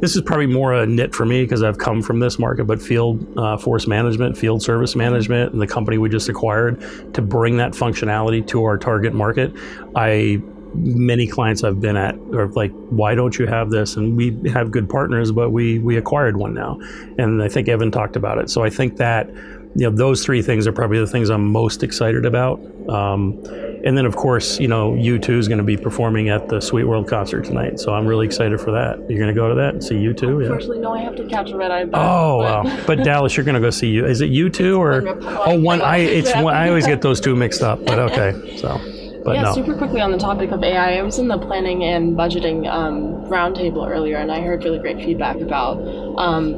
this 0.01 0.17
is 0.17 0.23
probably 0.23 0.47
more 0.47 0.73
a 0.73 0.87
nit 0.87 1.15
for 1.15 1.27
me 1.27 1.43
because 1.43 1.63
I've 1.63 1.79
come 1.79 2.03
from 2.03 2.21
this 2.21 2.39
market, 2.39 2.65
but 2.65 2.81
field 2.81 3.27
uh, 3.39 3.59
force 3.59 3.87
management, 3.87 4.37
field 4.37 4.63
service 4.63 4.97
management, 4.97 5.53
and 5.53 5.61
the 5.61 5.67
company 5.67 5.99
we 5.99 6.09
just 6.09 6.29
acquired 6.29 6.81
to 7.15 7.23
bring 7.23 7.59
that 7.59 7.73
functionality 7.73 8.47
to 8.49 8.65
our 8.65 8.79
target 8.79 9.13
market. 9.15 9.53
I 9.95 10.41
many 10.73 11.27
clients 11.27 11.65
I've 11.65 11.81
been 11.81 11.97
at 11.97 12.15
are 12.33 12.47
like, 12.49 12.71
why 12.91 13.15
don't 13.15 13.37
you 13.39 13.47
have 13.47 13.71
this? 13.71 13.97
And 13.97 14.17
we 14.17 14.51
have 14.51 14.71
good 14.71 14.89
partners, 14.89 15.33
but 15.33 15.51
we 15.51 15.79
we 15.81 15.97
acquired 15.97 16.37
one 16.37 16.55
now, 16.55 16.79
and 17.19 17.43
I 17.43 17.49
think 17.49 17.69
Evan 17.69 17.91
talked 17.91 18.17
about 18.17 18.39
it. 18.39 18.49
So 18.49 18.63
I 18.63 18.71
think 18.71 18.97
that 18.97 19.29
you 19.75 19.89
know, 19.89 19.97
those 19.97 20.25
three 20.25 20.43
things 20.43 20.67
are 20.67 20.73
probably 20.73 20.99
the 20.99 21.07
things 21.07 21.31
I'm 21.31 21.47
most 21.47 21.83
excited 21.83 22.27
about. 22.27 22.61
Um, 22.89 23.39
and 23.85 23.97
then, 23.97 24.05
of 24.05 24.17
course, 24.17 24.59
you 24.59 24.69
know, 24.69 24.93
U2 24.93 25.39
is 25.39 25.49
going 25.49 25.59
to 25.59 25.65
be 25.65 25.77
performing 25.77 26.29
at 26.29 26.49
the 26.49 26.57
SuiteWorld 26.57 27.09
concert 27.09 27.45
tonight, 27.45 27.79
so 27.79 27.95
I'm 27.95 28.07
really 28.07 28.27
excited 28.27 28.61
for 28.61 28.73
that. 28.73 28.99
You're 29.09 29.19
going 29.19 29.33
to 29.33 29.41
go 29.41 29.49
to 29.49 29.55
that 29.55 29.75
and 29.75 29.83
see 29.83 29.95
U2? 29.95 30.23
Yeah. 30.23 30.47
Unfortunately, 30.47 30.81
no. 30.81 30.93
I 30.93 31.01
have 31.01 31.17
to 31.17 31.27
catch 31.29 31.51
a 31.51 31.57
red 31.57 31.71
eye. 31.71 31.89
Oh, 31.95 32.39
wow! 32.39 32.79
But 32.87 33.05
Dallas, 33.05 33.37
you're 33.37 33.45
going 33.45 33.55
to 33.55 33.61
go 33.61 33.71
see 33.71 33.89
you. 33.89 34.07
Is 34.07 34.21
it 34.21 34.31
U2 34.31 34.79
or? 34.79 35.09
oh, 35.47 35.59
one. 35.61 35.81
I 35.81 35.99
it's 35.99 36.35
one, 36.35 36.55
I 36.55 36.69
always 36.69 36.87
get 36.87 37.01
those 37.01 37.21
two 37.21 37.37
mixed 37.37 37.63
up. 37.63 37.85
But 37.85 37.99
okay, 37.99 38.57
so. 38.61 38.81
But 39.25 39.35
yeah, 39.35 39.43
no. 39.43 39.53
super 39.53 39.77
quickly 39.77 40.01
on 40.01 40.13
the 40.13 40.19
topic 40.19 40.51
of 40.51 40.63
AI, 40.63 40.97
I 40.97 41.03
was 41.03 41.19
in 41.19 41.29
the 41.29 41.37
planning 41.37 41.85
and 41.85 42.17
budgeting 42.17 42.67
um, 42.67 43.27
roundtable 43.27 43.87
earlier, 43.87 44.17
and 44.17 44.33
I 44.33 44.41
heard 44.41 44.65
really 44.65 44.79
great 44.79 44.97
feedback 44.97 45.37
about 45.37 45.77
um, 46.19 46.55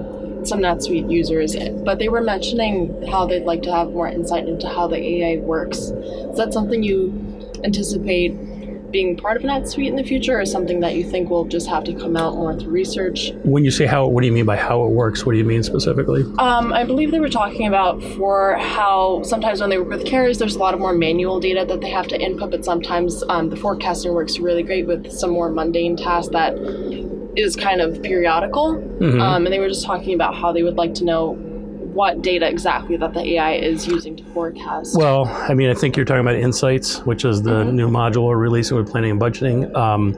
some 0.46 0.60
NetSuite 0.60 1.10
users, 1.10 1.56
but 1.84 1.98
they 1.98 2.08
were 2.08 2.20
mentioning 2.20 3.06
how 3.06 3.26
they'd 3.26 3.44
like 3.44 3.62
to 3.62 3.72
have 3.72 3.90
more 3.90 4.08
insight 4.08 4.48
into 4.48 4.68
how 4.68 4.86
the 4.86 4.96
AI 4.96 5.40
works. 5.40 5.78
Is 5.78 6.36
that 6.36 6.52
something 6.52 6.82
you 6.82 7.12
anticipate 7.64 8.30
being 8.92 9.16
part 9.16 9.38
of 9.38 9.42
NetSuite 9.42 9.88
in 9.88 9.96
the 9.96 10.04
future, 10.04 10.38
or 10.38 10.44
something 10.44 10.80
that 10.80 10.94
you 10.94 11.02
think 11.02 11.30
will 11.30 11.46
just 11.46 11.66
have 11.66 11.82
to 11.84 11.94
come 11.94 12.16
out 12.16 12.34
more 12.34 12.54
through 12.54 12.70
research? 12.70 13.32
When 13.42 13.64
you 13.64 13.70
say 13.70 13.86
how, 13.86 14.06
what 14.06 14.20
do 14.20 14.26
you 14.26 14.32
mean 14.32 14.44
by 14.44 14.56
how 14.56 14.84
it 14.84 14.90
works? 14.90 15.24
What 15.24 15.32
do 15.32 15.38
you 15.38 15.44
mean 15.44 15.62
specifically? 15.62 16.22
Um, 16.38 16.72
I 16.72 16.84
believe 16.84 17.10
they 17.10 17.18
were 17.18 17.30
talking 17.30 17.66
about 17.66 18.02
for 18.02 18.56
how 18.56 19.22
sometimes 19.24 19.60
when 19.60 19.70
they 19.70 19.78
work 19.78 19.88
with 19.88 20.06
carriers, 20.06 20.38
there's 20.38 20.56
a 20.56 20.58
lot 20.58 20.74
of 20.74 20.80
more 20.80 20.92
manual 20.92 21.40
data 21.40 21.64
that 21.66 21.80
they 21.80 21.90
have 21.90 22.06
to 22.08 22.20
input, 22.20 22.50
but 22.50 22.64
sometimes 22.64 23.24
um, 23.28 23.48
the 23.48 23.56
forecasting 23.56 24.12
works 24.12 24.38
really 24.38 24.62
great 24.62 24.86
with 24.86 25.10
some 25.10 25.30
more 25.30 25.48
mundane 25.50 25.96
tasks 25.96 26.30
that 26.32 26.54
is 27.36 27.56
kind 27.56 27.80
of 27.80 28.02
periodical. 28.02 28.74
Mm-hmm. 28.74 29.20
Um, 29.20 29.46
and 29.46 29.52
they 29.52 29.58
were 29.58 29.68
just 29.68 29.84
talking 29.84 30.14
about 30.14 30.34
how 30.34 30.52
they 30.52 30.62
would 30.62 30.76
like 30.76 30.94
to 30.94 31.04
know 31.04 31.38
what 31.92 32.22
data 32.22 32.48
exactly 32.48 32.96
that 32.96 33.12
the 33.12 33.34
AI 33.34 33.52
is 33.52 33.86
using 33.86 34.16
to 34.16 34.24
forecast. 34.32 34.96
Well, 34.96 35.26
I 35.26 35.54
mean, 35.54 35.68
I 35.68 35.74
think 35.74 35.96
you're 35.96 36.06
talking 36.06 36.22
about 36.22 36.36
Insights, 36.36 37.00
which 37.00 37.24
is 37.24 37.42
the 37.42 37.64
mm-hmm. 37.64 37.76
new 37.76 37.88
module 37.88 38.24
we're 38.24 38.36
releasing 38.36 38.76
with 38.78 38.90
planning 38.90 39.10
and 39.10 39.20
budgeting. 39.20 39.74
Um, 39.76 40.14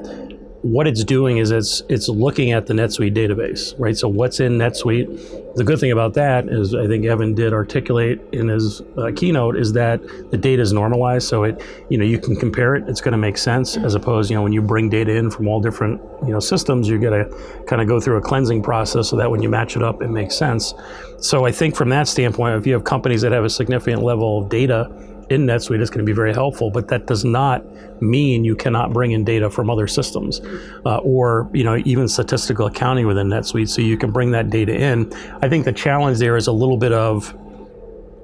what 0.65 0.87
it's 0.87 1.05
doing 1.05 1.37
is 1.37 1.51
it's 1.51 1.83
it's 1.91 2.09
looking 2.09 2.53
at 2.53 2.67
the 2.67 2.73
NetSuite 2.73 3.15
database, 3.15 3.75
right? 3.79 3.95
So 3.95 4.09
what's 4.09 4.41
in 4.41 4.57
NetSuite? 4.57 5.57
The 5.57 5.63
good 5.63 5.79
thing 5.79 5.93
about 5.93 6.15
that 6.15 6.49
is 6.49 6.75
I 6.75 6.87
think 6.87 7.05
Evan 7.05 7.35
did 7.35 7.53
articulate 7.53 8.19
in 8.33 8.49
his 8.49 8.81
uh, 8.97 9.13
keynote 9.15 9.59
is 9.59 9.75
that 9.75 10.01
the 10.31 10.39
data 10.39 10.63
is 10.63 10.73
normalized, 10.73 11.29
so 11.29 11.45
it 11.45 11.63
you 11.91 11.99
know 11.99 12.05
you 12.07 12.19
can 12.19 12.35
compare 12.35 12.77
it. 12.77 12.89
It's 12.89 13.03
going 13.03 13.13
to 13.13 13.19
make 13.19 13.37
sense 13.37 13.77
as 13.77 13.95
opposed 13.95 14.31
you 14.31 14.37
know 14.37 14.43
when 14.43 14.55
you 14.55 14.63
bring 14.63 14.89
data 14.89 15.15
in 15.15 15.31
from 15.31 15.49
all 15.49 15.61
different 15.61 16.01
you 16.23 16.33
know 16.33 16.41
systems, 16.41 16.89
you 16.89 16.99
got 16.99 17.11
to 17.11 17.65
kind 17.67 17.83
of 17.83 17.87
go 17.87 18.01
through 18.01 18.17
a 18.17 18.23
cleansing 18.23 18.63
process 18.63 19.11
so 19.11 19.17
that 19.17 19.31
when 19.31 19.43
you 19.43 19.51
match 19.51 19.77
it 19.77 19.83
up, 19.83 20.01
it 20.01 20.09
makes 20.09 20.35
sense. 20.35 20.73
So 21.19 21.45
I 21.45 21.53
think 21.53 21.77
from 21.77 21.91
that 21.91 22.09
standpoint, 22.09 22.57
if 22.57 22.67
you 22.67 22.73
have 22.73 22.85
companies 22.85 23.21
that 23.21 23.33
have 23.33 23.45
a 23.45 23.51
significant 23.51 24.03
level 24.03 24.43
of 24.43 24.49
data 24.49 24.91
in 25.31 25.47
NetSuite 25.47 25.81
is 25.81 25.91
going 25.91 26.01
to 26.01 26.05
be 26.05 26.13
very 26.13 26.33
helpful, 26.33 26.71
but 26.71 26.89
that 26.89 27.07
does 27.07 27.25
not 27.25 27.65
mean 28.03 28.45
you 28.45 28.57
cannot 28.57 28.93
bring 28.93 29.13
in 29.13 29.25
data 29.25 29.51
from 29.51 29.71
other 29.71 29.87
systems 29.87 30.41
uh, 30.85 30.99
or 30.99 31.49
you 31.53 31.65
know 31.65 31.81
even 31.85 32.09
statistical 32.09 32.67
accounting 32.67 33.07
within 33.07 33.29
NetSuite, 33.29 33.69
so 33.69 33.81
you 33.81 33.97
can 33.97 34.11
bring 34.11 34.31
that 34.33 34.51
data 34.51 34.75
in. 34.75 35.13
I 35.43 35.49
think 35.49 35.65
the 35.65 35.73
challenge 35.73 36.19
there 36.19 36.37
is 36.37 36.47
a 36.47 36.53
little 36.53 36.77
bit 36.77 36.93
of 36.93 37.35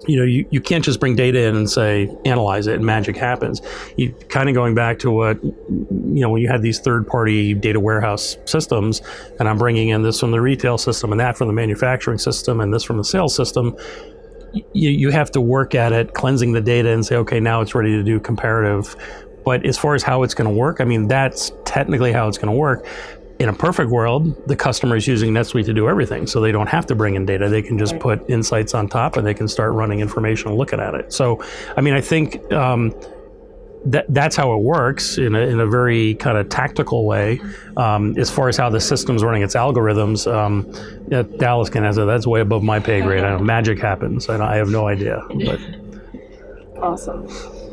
you 0.07 0.17
know, 0.17 0.25
you, 0.25 0.47
you 0.51 0.61
can't 0.61 0.85
just 0.85 0.99
bring 0.99 1.15
data 1.15 1.43
in 1.43 1.55
and 1.55 1.69
say, 1.69 2.09
analyze 2.25 2.67
it 2.67 2.77
and 2.77 2.85
magic 2.85 3.17
happens. 3.17 3.61
You 3.97 4.13
kind 4.29 4.49
of 4.49 4.55
going 4.55 4.75
back 4.75 4.99
to 5.01 5.11
what, 5.11 5.43
you 5.45 6.21
know, 6.21 6.31
when 6.31 6.41
you 6.41 6.49
had 6.49 6.63
these 6.63 6.81
third 6.81 7.07
party 7.07 7.55
data 7.55 7.79
warehouse 7.79 8.37
systems, 8.47 9.03
and 9.39 9.49
I'm 9.49 9.59
bringing 9.59 9.91
in 9.91 10.03
this 10.03 10.19
from 10.19 10.31
the 10.31 10.41
retail 10.41 10.79
system 10.79 11.13
and 11.13 11.21
that 11.21 11.37
from 11.37 11.49
the 11.49 11.53
manufacturing 11.53 12.19
system 12.19 12.61
and 12.61 12.73
this 12.73 12.83
from 12.83 12.97
the 12.97 13.05
sales 13.05 13.35
system, 13.35 13.77
you, 14.53 14.91
you 14.91 15.11
have 15.11 15.31
to 15.33 15.41
work 15.41 15.75
at 15.75 15.93
it, 15.93 16.15
cleansing 16.15 16.53
the 16.53 16.61
data 16.61 16.91
and 16.91 17.05
say, 17.05 17.17
okay, 17.17 17.41
now 17.41 17.61
it's 17.61 17.75
ready 17.75 17.93
to 17.93 18.03
do 18.03 18.21
comparative. 18.21 18.97
But 19.45 19.65
as 19.65 19.79
far 19.79 19.95
as 19.95 20.03
how 20.03 20.23
it's 20.23 20.35
going 20.35 20.49
to 20.49 20.55
work, 20.55 20.81
I 20.81 20.85
mean, 20.85 21.09
that's 21.09 21.53
technically 21.65 22.13
how 22.13 22.29
it's 22.29 22.39
going 22.39 22.53
to 22.53 22.59
work. 22.59 22.87
In 23.39 23.49
a 23.49 23.55
perfect 23.55 23.91
world, 23.91 24.47
the 24.47 24.55
customer 24.55 24.97
is 24.97 25.07
using 25.07 25.33
NetSuite 25.33 25.65
to 25.65 25.73
do 25.73 25.89
everything, 25.89 26.27
so 26.27 26.43
they 26.43 26.53
don't 26.53 26.69
have 26.69 26.85
to 26.87 26.95
bring 26.95 27.15
in 27.15 27.25
data. 27.25 27.49
They 27.49 27.63
can 27.63 27.79
just 27.79 27.99
put 27.99 28.29
insights 28.29 28.75
on 28.75 28.87
top, 28.87 29.17
and 29.17 29.27
they 29.27 29.33
can 29.33 29.49
start 29.49 29.73
running 29.73 30.01
information 30.01 30.49
and 30.49 30.59
looking 30.59 30.79
at 30.79 30.95
it. 30.95 31.11
So, 31.11 31.43
I 31.75 31.81
mean, 31.81 31.95
I 31.95 32.03
think 32.03 32.53
um, 32.53 32.95
that 33.87 34.07
that's 34.09 34.37
how 34.37 34.53
it 34.55 34.63
works 34.63 35.17
in 35.17 35.35
a, 35.35 35.41
in 35.41 35.61
a 35.61 35.67
very 35.67 36.15
kind 36.15 36.37
of 36.37 36.49
tactical 36.49 37.07
way. 37.07 37.41
Um, 37.77 38.17
as 38.19 38.31
far 38.31 38.49
as 38.49 38.57
how 38.57 38.69
the 38.69 38.81
system's 38.81 39.25
running 39.25 39.43
its 39.43 39.55
algorithms, 39.55 40.31
um, 40.31 40.71
Dallas 41.39 41.71
can 41.71 41.85
answer. 41.85 42.05
That's 42.05 42.27
way 42.27 42.41
above 42.41 42.63
my 42.63 42.79
pay 42.79 43.01
grade. 43.01 43.25
I 43.25 43.31
know 43.31 43.39
magic 43.39 43.79
happens. 43.79 44.29
I, 44.29 44.55
I 44.55 44.57
have 44.57 44.69
no 44.69 44.87
idea. 44.87 45.23
But. 45.29 45.61
Awesome. 46.83 47.27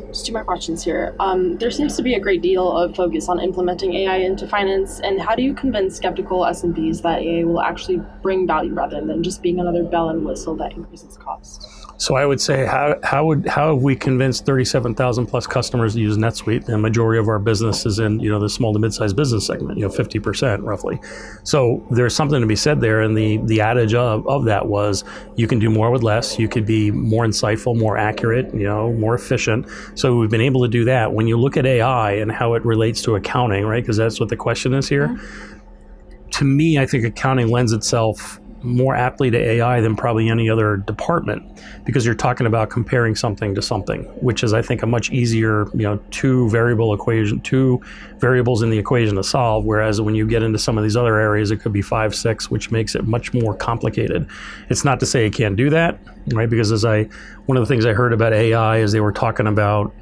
just 0.08 0.26
two 0.26 0.32
more 0.32 0.44
questions 0.44 0.82
here. 0.82 1.14
Um, 1.20 1.56
there 1.58 1.70
seems 1.70 1.96
to 1.96 2.02
be 2.02 2.14
a 2.14 2.20
great 2.20 2.42
deal 2.42 2.70
of 2.70 2.94
focus 2.96 3.28
on 3.28 3.40
implementing 3.40 3.94
AI 3.94 4.16
into 4.16 4.46
finance, 4.46 5.00
and 5.00 5.20
how 5.20 5.34
do 5.34 5.42
you 5.42 5.54
convince 5.54 5.96
skeptical 5.96 6.40
SMBs 6.40 7.02
that 7.02 7.20
AI 7.22 7.44
will 7.44 7.60
actually 7.60 8.02
bring 8.22 8.46
value 8.46 8.72
rather 8.72 9.04
than 9.04 9.22
just 9.22 9.42
being 9.42 9.60
another 9.60 9.84
bell 9.84 10.08
and 10.08 10.24
whistle 10.24 10.56
that 10.56 10.72
increases 10.72 11.16
cost? 11.16 11.77
So 11.98 12.14
I 12.14 12.24
would 12.24 12.40
say 12.40 12.64
how, 12.64 12.96
how 13.02 13.26
would 13.26 13.46
how 13.46 13.74
have 13.74 13.82
we 13.82 13.96
convinced 13.96 14.46
37,000 14.46 15.26
plus 15.26 15.48
customers 15.48 15.94
to 15.94 16.00
use 16.00 16.16
NetSuite? 16.16 16.64
The 16.64 16.78
majority 16.78 17.18
of 17.18 17.26
our 17.26 17.40
business 17.40 17.84
is 17.86 17.98
in 17.98 18.20
you 18.20 18.30
know 18.30 18.38
the 18.38 18.48
small 18.48 18.72
to 18.72 18.78
mid-sized 18.78 19.16
business 19.16 19.46
segment, 19.46 19.78
you 19.78 19.86
know 19.86 19.92
50% 19.92 20.62
roughly. 20.62 21.00
So 21.42 21.84
there's 21.90 22.14
something 22.14 22.40
to 22.40 22.46
be 22.46 22.54
said 22.54 22.80
there, 22.80 23.02
and 23.02 23.16
the 23.16 23.38
the 23.38 23.60
adage 23.60 23.94
of, 23.94 24.26
of 24.28 24.44
that 24.44 24.66
was 24.66 25.02
you 25.34 25.48
can 25.48 25.58
do 25.58 25.70
more 25.70 25.90
with 25.90 26.04
less. 26.04 26.38
You 26.38 26.48
could 26.48 26.64
be 26.64 26.92
more 26.92 27.24
insightful, 27.24 27.76
more 27.76 27.98
accurate, 27.98 28.54
you 28.54 28.64
know, 28.64 28.92
more 28.92 29.16
efficient. 29.16 29.66
So 29.96 30.16
we've 30.16 30.30
been 30.30 30.40
able 30.40 30.62
to 30.62 30.68
do 30.68 30.84
that. 30.84 31.12
When 31.12 31.26
you 31.26 31.36
look 31.36 31.56
at 31.56 31.66
AI 31.66 32.12
and 32.12 32.30
how 32.30 32.54
it 32.54 32.64
relates 32.64 33.02
to 33.02 33.16
accounting, 33.16 33.64
right? 33.66 33.82
Because 33.82 33.96
that's 33.96 34.20
what 34.20 34.28
the 34.28 34.36
question 34.36 34.72
is 34.72 34.88
here. 34.88 35.08
Mm-hmm. 35.08 36.28
To 36.30 36.44
me, 36.44 36.78
I 36.78 36.86
think 36.86 37.04
accounting 37.04 37.48
lends 37.48 37.72
itself 37.72 38.38
more 38.62 38.94
aptly 38.94 39.30
to 39.30 39.38
AI 39.38 39.80
than 39.80 39.94
probably 39.94 40.28
any 40.28 40.50
other 40.50 40.78
department 40.78 41.62
because 41.84 42.04
you're 42.04 42.14
talking 42.14 42.46
about 42.46 42.70
comparing 42.70 43.14
something 43.14 43.54
to 43.54 43.62
something, 43.62 44.02
which 44.20 44.42
is 44.42 44.52
I 44.52 44.62
think 44.62 44.82
a 44.82 44.86
much 44.86 45.10
easier, 45.10 45.68
you 45.74 45.82
know, 45.82 45.98
two 46.10 46.48
variable 46.50 46.92
equation, 46.92 47.40
two 47.40 47.80
variables 48.18 48.62
in 48.62 48.70
the 48.70 48.78
equation 48.78 49.14
to 49.16 49.22
solve. 49.22 49.64
Whereas 49.64 50.00
when 50.00 50.14
you 50.14 50.26
get 50.26 50.42
into 50.42 50.58
some 50.58 50.76
of 50.76 50.84
these 50.84 50.96
other 50.96 51.18
areas, 51.18 51.50
it 51.50 51.58
could 51.58 51.72
be 51.72 51.82
five, 51.82 52.14
six, 52.14 52.50
which 52.50 52.70
makes 52.70 52.94
it 52.94 53.04
much 53.04 53.32
more 53.32 53.54
complicated. 53.54 54.28
It's 54.68 54.84
not 54.84 55.00
to 55.00 55.06
say 55.06 55.26
it 55.26 55.34
can't 55.34 55.56
do 55.56 55.70
that, 55.70 56.00
right? 56.32 56.50
Because 56.50 56.72
as 56.72 56.84
I, 56.84 57.04
one 57.46 57.56
of 57.56 57.62
the 57.62 57.72
things 57.72 57.86
I 57.86 57.92
heard 57.92 58.12
about 58.12 58.32
AI 58.32 58.78
is 58.78 58.92
they 58.92 59.00
were 59.00 59.12
talking 59.12 59.46
about 59.46 59.94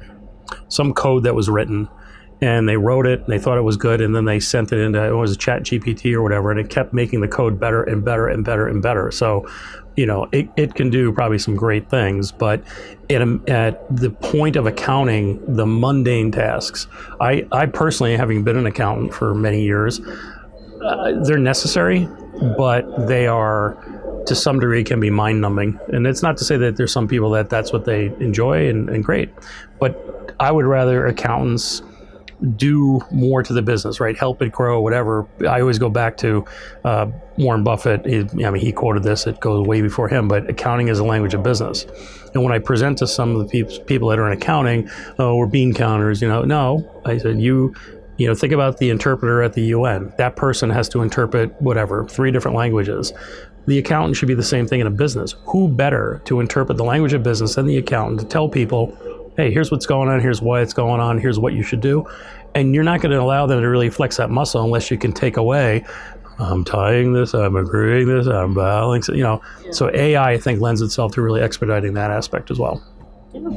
some 0.69 0.93
code 0.93 1.23
that 1.23 1.35
was 1.35 1.49
written 1.49 1.87
and 2.41 2.69
they 2.69 2.77
wrote 2.77 3.07
it 3.07 3.19
and 3.19 3.27
they 3.27 3.39
thought 3.39 3.57
it 3.57 3.61
was 3.61 3.77
good 3.77 3.99
and 3.99 4.15
then 4.15 4.25
they 4.25 4.39
sent 4.39 4.71
it 4.71 4.79
into 4.79 5.03
it 5.03 5.11
was 5.11 5.31
a 5.31 5.35
chat 5.35 5.63
gpt 5.63 6.13
or 6.13 6.21
whatever 6.21 6.51
and 6.51 6.59
it 6.59 6.69
kept 6.69 6.93
making 6.93 7.21
the 7.21 7.27
code 7.27 7.59
better 7.59 7.83
and 7.83 8.05
better 8.05 8.27
and 8.27 8.45
better 8.45 8.67
and 8.67 8.81
better. 8.81 9.11
So 9.11 9.47
you 9.97 10.05
know 10.05 10.29
it, 10.31 10.47
it 10.55 10.75
can 10.75 10.89
do 10.89 11.11
probably 11.11 11.39
some 11.39 11.55
great 11.55 11.89
things 11.89 12.31
but 12.31 12.63
at, 13.09 13.21
at 13.49 13.97
the 13.97 14.11
point 14.21 14.55
of 14.55 14.65
accounting 14.65 15.55
the 15.55 15.65
mundane 15.65 16.31
tasks 16.31 16.87
i, 17.19 17.45
I 17.51 17.65
personally 17.65 18.15
having 18.15 18.43
been 18.43 18.55
an 18.55 18.67
accountant 18.67 19.13
for 19.13 19.33
many 19.33 19.63
years 19.63 19.99
uh, 20.85 21.13
they're 21.23 21.39
necessary 21.39 22.07
but 22.55 23.07
they 23.07 23.25
are 23.25 23.73
to 24.27 24.35
some 24.35 24.59
degree 24.59 24.83
can 24.83 24.99
be 24.99 25.09
mind 25.09 25.41
numbing 25.41 25.79
and 25.87 26.05
it's 26.05 26.21
not 26.21 26.37
to 26.37 26.45
say 26.45 26.57
that 26.57 26.77
there's 26.77 26.93
some 26.93 27.07
people 27.07 27.31
that 27.31 27.49
that's 27.49 27.73
what 27.73 27.85
they 27.85 28.05
enjoy 28.19 28.69
and, 28.69 28.89
and 28.89 29.03
great 29.03 29.33
but 29.79 30.35
i 30.39 30.51
would 30.51 30.65
rather 30.65 31.07
accountants 31.07 31.81
do 32.55 33.01
more 33.11 33.41
to 33.43 33.53
the 33.53 33.61
business, 33.61 33.99
right? 33.99 34.17
Help 34.17 34.41
it 34.41 34.51
grow, 34.51 34.79
whatever. 34.81 35.27
I 35.47 35.61
always 35.61 35.79
go 35.79 35.89
back 35.89 36.17
to 36.17 36.45
uh, 36.83 37.07
Warren 37.37 37.63
Buffett. 37.63 38.05
He, 38.05 38.19
I 38.45 38.51
mean, 38.51 38.61
he 38.61 38.71
quoted 38.71 39.03
this. 39.03 39.25
It 39.25 39.39
goes 39.39 39.65
way 39.65 39.81
before 39.81 40.07
him, 40.07 40.27
but 40.27 40.49
accounting 40.49 40.87
is 40.87 40.99
a 40.99 41.03
language 41.03 41.33
of 41.33 41.43
business. 41.43 41.85
And 42.33 42.43
when 42.43 42.53
I 42.53 42.59
present 42.59 42.99
to 42.99 43.07
some 43.07 43.35
of 43.35 43.49
the 43.49 43.63
pe- 43.63 43.83
people 43.85 44.09
that 44.09 44.19
are 44.19 44.31
in 44.31 44.37
accounting, 44.37 44.89
oh, 45.17 45.35
we're 45.35 45.47
bean 45.47 45.73
counters. 45.73 46.21
You 46.21 46.27
know, 46.27 46.43
no. 46.43 47.01
I 47.05 47.17
said 47.17 47.39
you. 47.39 47.73
You 48.17 48.25
know, 48.27 48.33
think 48.33 48.51
about 48.51 48.79
the 48.79 48.89
interpreter 48.89 49.43
at 49.43 49.53
the 49.53 49.61
UN. 49.61 50.11
That 50.17 50.35
person 50.35 50.71
has 50.71 50.89
to 50.89 51.03
interpret 51.03 51.53
whatever 51.61 52.07
three 52.07 52.31
different 52.31 52.57
languages. 52.57 53.13
The 53.67 53.77
accountant 53.77 54.15
should 54.15 54.27
be 54.27 54.33
the 54.33 54.41
same 54.41 54.65
thing 54.65 54.79
in 54.79 54.87
a 54.87 54.91
business. 54.91 55.35
Who 55.45 55.67
better 55.67 56.19
to 56.25 56.39
interpret 56.39 56.79
the 56.79 56.83
language 56.83 57.13
of 57.13 57.21
business 57.21 57.53
than 57.55 57.67
the 57.67 57.77
accountant 57.77 58.21
to 58.21 58.25
tell 58.25 58.49
people 58.49 58.97
hey, 59.37 59.51
here's 59.51 59.71
what's 59.71 59.85
going 59.85 60.09
on, 60.09 60.19
here's 60.19 60.41
why 60.41 60.61
it's 60.61 60.73
going 60.73 60.99
on, 60.99 61.19
here's 61.19 61.39
what 61.39 61.53
you 61.53 61.63
should 61.63 61.79
do. 61.79 62.05
And 62.55 62.73
you're 62.73 62.83
not 62.83 63.01
going 63.01 63.11
to 63.11 63.21
allow 63.21 63.45
them 63.45 63.61
to 63.61 63.67
really 63.67 63.89
flex 63.89 64.17
that 64.17 64.31
muscle 64.31 64.63
unless 64.63 64.89
you 64.89 64.97
can 64.97 65.13
take 65.13 65.37
away, 65.37 65.85
I'm 66.39 66.63
tying 66.63 67.13
this, 67.13 67.33
I'm 67.33 67.55
agreeing 67.55 68.07
this, 68.07 68.27
I'm 68.27 68.53
balancing, 68.53 69.15
you 69.15 69.23
know. 69.23 69.41
Yeah. 69.63 69.71
So 69.71 69.91
AI, 69.93 70.33
I 70.33 70.37
think, 70.37 70.59
lends 70.59 70.81
itself 70.81 71.13
to 71.13 71.21
really 71.21 71.41
expediting 71.41 71.93
that 71.93 72.11
aspect 72.11 72.51
as 72.51 72.59
well. 72.59 72.83
Yeah. 73.33 73.49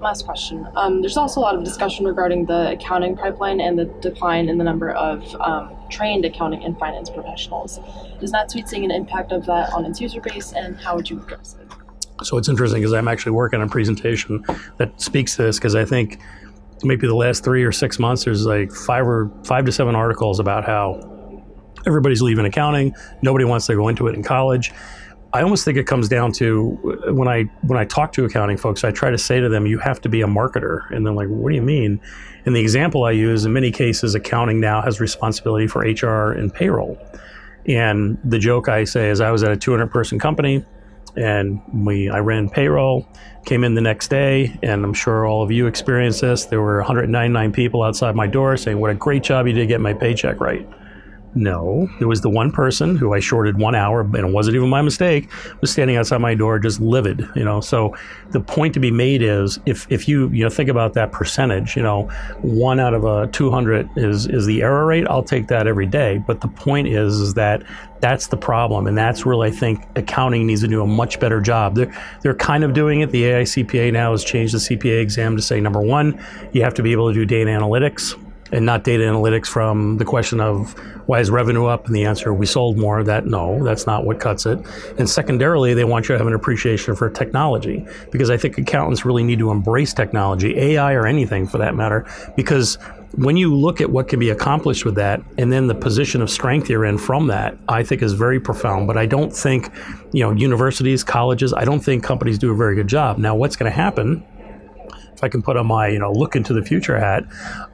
Last 0.00 0.24
question. 0.24 0.66
Um, 0.76 1.00
there's 1.00 1.16
also 1.16 1.40
a 1.40 1.42
lot 1.42 1.56
of 1.56 1.64
discussion 1.64 2.06
regarding 2.06 2.46
the 2.46 2.70
accounting 2.70 3.16
pipeline 3.16 3.60
and 3.60 3.78
the 3.78 3.86
decline 4.00 4.48
in 4.48 4.56
the 4.56 4.64
number 4.64 4.92
of 4.92 5.34
um, 5.40 5.76
trained 5.90 6.24
accounting 6.24 6.62
and 6.62 6.78
finance 6.78 7.10
professionals. 7.10 7.80
Is 8.20 8.32
NetSuite 8.32 8.68
seeing 8.68 8.84
an 8.84 8.92
impact 8.92 9.32
of 9.32 9.44
that 9.46 9.72
on 9.72 9.84
its 9.84 10.00
user 10.00 10.20
base, 10.20 10.52
and 10.52 10.80
how 10.80 10.94
would 10.94 11.10
you 11.10 11.20
address 11.20 11.56
it? 11.60 11.77
So 12.22 12.36
it's 12.36 12.48
interesting 12.48 12.80
because 12.80 12.92
I'm 12.92 13.08
actually 13.08 13.32
working 13.32 13.60
on 13.60 13.68
a 13.68 13.70
presentation 13.70 14.44
that 14.78 15.00
speaks 15.00 15.36
to 15.36 15.42
this 15.42 15.58
because 15.58 15.74
I 15.74 15.84
think 15.84 16.20
maybe 16.82 17.06
the 17.06 17.14
last 17.14 17.44
three 17.44 17.64
or 17.64 17.72
six 17.72 17.98
months 17.98 18.24
there's 18.24 18.46
like 18.46 18.72
five 18.72 19.06
or 19.06 19.30
five 19.44 19.64
to 19.64 19.72
seven 19.72 19.94
articles 19.94 20.40
about 20.40 20.64
how 20.64 21.00
everybody's 21.86 22.22
leaving 22.22 22.44
accounting, 22.44 22.94
nobody 23.22 23.44
wants 23.44 23.66
to 23.66 23.74
go 23.74 23.88
into 23.88 24.06
it 24.08 24.14
in 24.14 24.22
college. 24.22 24.72
I 25.32 25.42
almost 25.42 25.64
think 25.64 25.76
it 25.76 25.86
comes 25.86 26.08
down 26.08 26.32
to 26.32 27.02
uh, 27.06 27.12
when 27.12 27.28
I 27.28 27.42
when 27.62 27.78
I 27.78 27.84
talk 27.84 28.12
to 28.12 28.24
accounting 28.24 28.56
folks, 28.56 28.82
I 28.82 28.90
try 28.90 29.10
to 29.10 29.18
say 29.18 29.40
to 29.40 29.48
them, 29.48 29.66
"You 29.66 29.78
have 29.78 30.00
to 30.00 30.08
be 30.08 30.22
a 30.22 30.26
marketer," 30.26 30.90
and 30.90 31.04
they're 31.04 31.12
like, 31.12 31.28
"What 31.28 31.50
do 31.50 31.54
you 31.54 31.62
mean?" 31.62 32.00
And 32.46 32.56
the 32.56 32.60
example 32.60 33.04
I 33.04 33.10
use 33.10 33.44
in 33.44 33.52
many 33.52 33.70
cases, 33.70 34.14
accounting 34.14 34.58
now 34.58 34.80
has 34.80 35.00
responsibility 35.00 35.66
for 35.66 35.82
HR 35.82 36.32
and 36.32 36.52
payroll. 36.52 36.98
And 37.66 38.16
the 38.24 38.38
joke 38.38 38.70
I 38.70 38.84
say 38.84 39.10
is, 39.10 39.20
I 39.20 39.30
was 39.30 39.42
at 39.42 39.52
a 39.52 39.56
200 39.56 39.90
person 39.90 40.18
company 40.18 40.64
and 41.16 41.60
we 41.72 42.08
I 42.08 42.18
ran 42.18 42.48
payroll, 42.48 43.06
came 43.44 43.64
in 43.64 43.74
the 43.74 43.80
next 43.80 44.08
day, 44.08 44.58
and 44.62 44.84
I'm 44.84 44.94
sure 44.94 45.26
all 45.26 45.42
of 45.42 45.50
you 45.50 45.66
experienced 45.66 46.20
this. 46.20 46.44
There 46.46 46.60
were 46.60 46.78
199 46.78 47.52
people 47.52 47.82
outside 47.82 48.14
my 48.14 48.26
door 48.26 48.56
saying, 48.56 48.78
"What 48.78 48.90
a 48.90 48.94
great 48.94 49.22
job 49.22 49.46
you 49.46 49.52
did 49.52 49.68
get 49.68 49.80
my 49.80 49.92
paycheck 49.92 50.40
right." 50.40 50.68
No, 51.38 51.88
there 52.00 52.08
was 52.08 52.20
the 52.20 52.28
one 52.28 52.50
person 52.50 52.96
who 52.96 53.14
I 53.14 53.20
shorted 53.20 53.58
one 53.58 53.76
hour, 53.76 54.00
and 54.00 54.16
it 54.16 54.32
wasn't 54.32 54.56
even 54.56 54.68
my 54.68 54.82
mistake, 54.82 55.30
was 55.60 55.70
standing 55.70 55.96
outside 55.96 56.18
my 56.18 56.34
door 56.34 56.58
just 56.58 56.80
livid, 56.80 57.24
you 57.36 57.44
know. 57.44 57.60
So 57.60 57.96
the 58.30 58.40
point 58.40 58.74
to 58.74 58.80
be 58.80 58.90
made 58.90 59.22
is 59.22 59.60
if, 59.64 59.86
if 59.88 60.08
you, 60.08 60.30
you 60.30 60.42
know, 60.42 60.50
think 60.50 60.68
about 60.68 60.94
that 60.94 61.12
percentage, 61.12 61.76
you 61.76 61.82
know, 61.82 62.08
one 62.42 62.80
out 62.80 62.92
of 62.92 63.04
a 63.04 63.28
200 63.28 63.88
is, 63.96 64.26
is 64.26 64.46
the 64.46 64.62
error 64.62 64.84
rate, 64.84 65.06
I'll 65.08 65.22
take 65.22 65.46
that 65.46 65.68
every 65.68 65.86
day. 65.86 66.18
But 66.26 66.40
the 66.40 66.48
point 66.48 66.88
is, 66.88 67.20
is 67.20 67.34
that 67.34 67.62
that's 68.00 68.26
the 68.26 68.36
problem. 68.36 68.88
And 68.88 68.98
that's 68.98 69.24
where 69.24 69.40
I 69.40 69.50
think 69.50 69.86
accounting 69.94 70.44
needs 70.44 70.62
to 70.62 70.68
do 70.68 70.82
a 70.82 70.86
much 70.86 71.20
better 71.20 71.40
job. 71.40 71.76
They're, 71.76 71.94
they're 72.22 72.34
kind 72.34 72.64
of 72.64 72.72
doing 72.72 73.00
it. 73.00 73.12
The 73.12 73.22
AICPA 73.22 73.92
now 73.92 74.10
has 74.10 74.24
changed 74.24 74.54
the 74.54 74.58
CPA 74.58 75.00
exam 75.00 75.36
to 75.36 75.42
say, 75.42 75.60
number 75.60 75.80
one, 75.80 76.20
you 76.52 76.62
have 76.62 76.74
to 76.74 76.82
be 76.82 76.90
able 76.90 77.08
to 77.08 77.14
do 77.14 77.24
data 77.24 77.50
analytics 77.50 78.16
and 78.52 78.64
not 78.64 78.84
data 78.84 79.04
analytics 79.04 79.46
from 79.46 79.98
the 79.98 80.04
question 80.04 80.40
of 80.40 80.72
why 81.06 81.20
is 81.20 81.30
revenue 81.30 81.66
up? 81.66 81.86
And 81.86 81.94
the 81.94 82.04
answer 82.04 82.32
we 82.34 82.46
sold 82.46 82.76
more. 82.76 83.02
That 83.02 83.26
no 83.26 83.62
that's 83.64 83.86
not 83.86 84.04
what 84.04 84.20
cuts 84.20 84.46
it. 84.46 84.58
And 84.98 85.08
secondarily 85.08 85.74
they 85.74 85.84
want 85.84 86.08
you 86.08 86.14
to 86.14 86.18
have 86.18 86.26
an 86.26 86.34
appreciation 86.34 86.94
for 86.94 87.08
technology 87.10 87.86
because 88.10 88.30
i 88.30 88.36
think 88.36 88.58
accountants 88.58 89.04
really 89.04 89.22
need 89.22 89.38
to 89.38 89.50
embrace 89.50 89.92
technology 89.92 90.56
ai 90.58 90.92
or 90.92 91.06
anything 91.06 91.46
for 91.46 91.58
that 91.58 91.74
matter 91.74 92.06
because 92.36 92.76
when 93.12 93.36
you 93.36 93.54
look 93.54 93.80
at 93.80 93.90
what 93.90 94.06
can 94.06 94.18
be 94.18 94.30
accomplished 94.30 94.84
with 94.84 94.94
that 94.94 95.20
and 95.38 95.52
then 95.52 95.66
the 95.66 95.74
position 95.74 96.20
of 96.20 96.30
strength 96.30 96.68
you're 96.68 96.84
in 96.84 96.98
from 96.98 97.26
that 97.26 97.56
i 97.68 97.82
think 97.82 98.02
is 98.02 98.12
very 98.12 98.40
profound. 98.40 98.86
But 98.86 98.96
i 98.96 99.06
don't 99.06 99.34
think 99.34 99.70
you 100.12 100.22
know 100.22 100.32
universities 100.32 101.02
colleges 101.04 101.52
i 101.52 101.64
don't 101.64 101.80
think 101.80 102.02
companies 102.04 102.38
do 102.38 102.52
a 102.52 102.56
very 102.56 102.74
good 102.74 102.88
job. 102.88 103.18
Now 103.18 103.34
what's 103.34 103.56
going 103.56 103.70
to 103.70 103.76
happen 103.76 104.24
if 105.18 105.24
I 105.24 105.28
can 105.28 105.42
put 105.42 105.56
on 105.56 105.66
my, 105.66 105.88
you 105.88 105.98
know, 105.98 106.12
look 106.12 106.36
into 106.36 106.54
the 106.54 106.62
future 106.62 106.96
hat, 106.96 107.24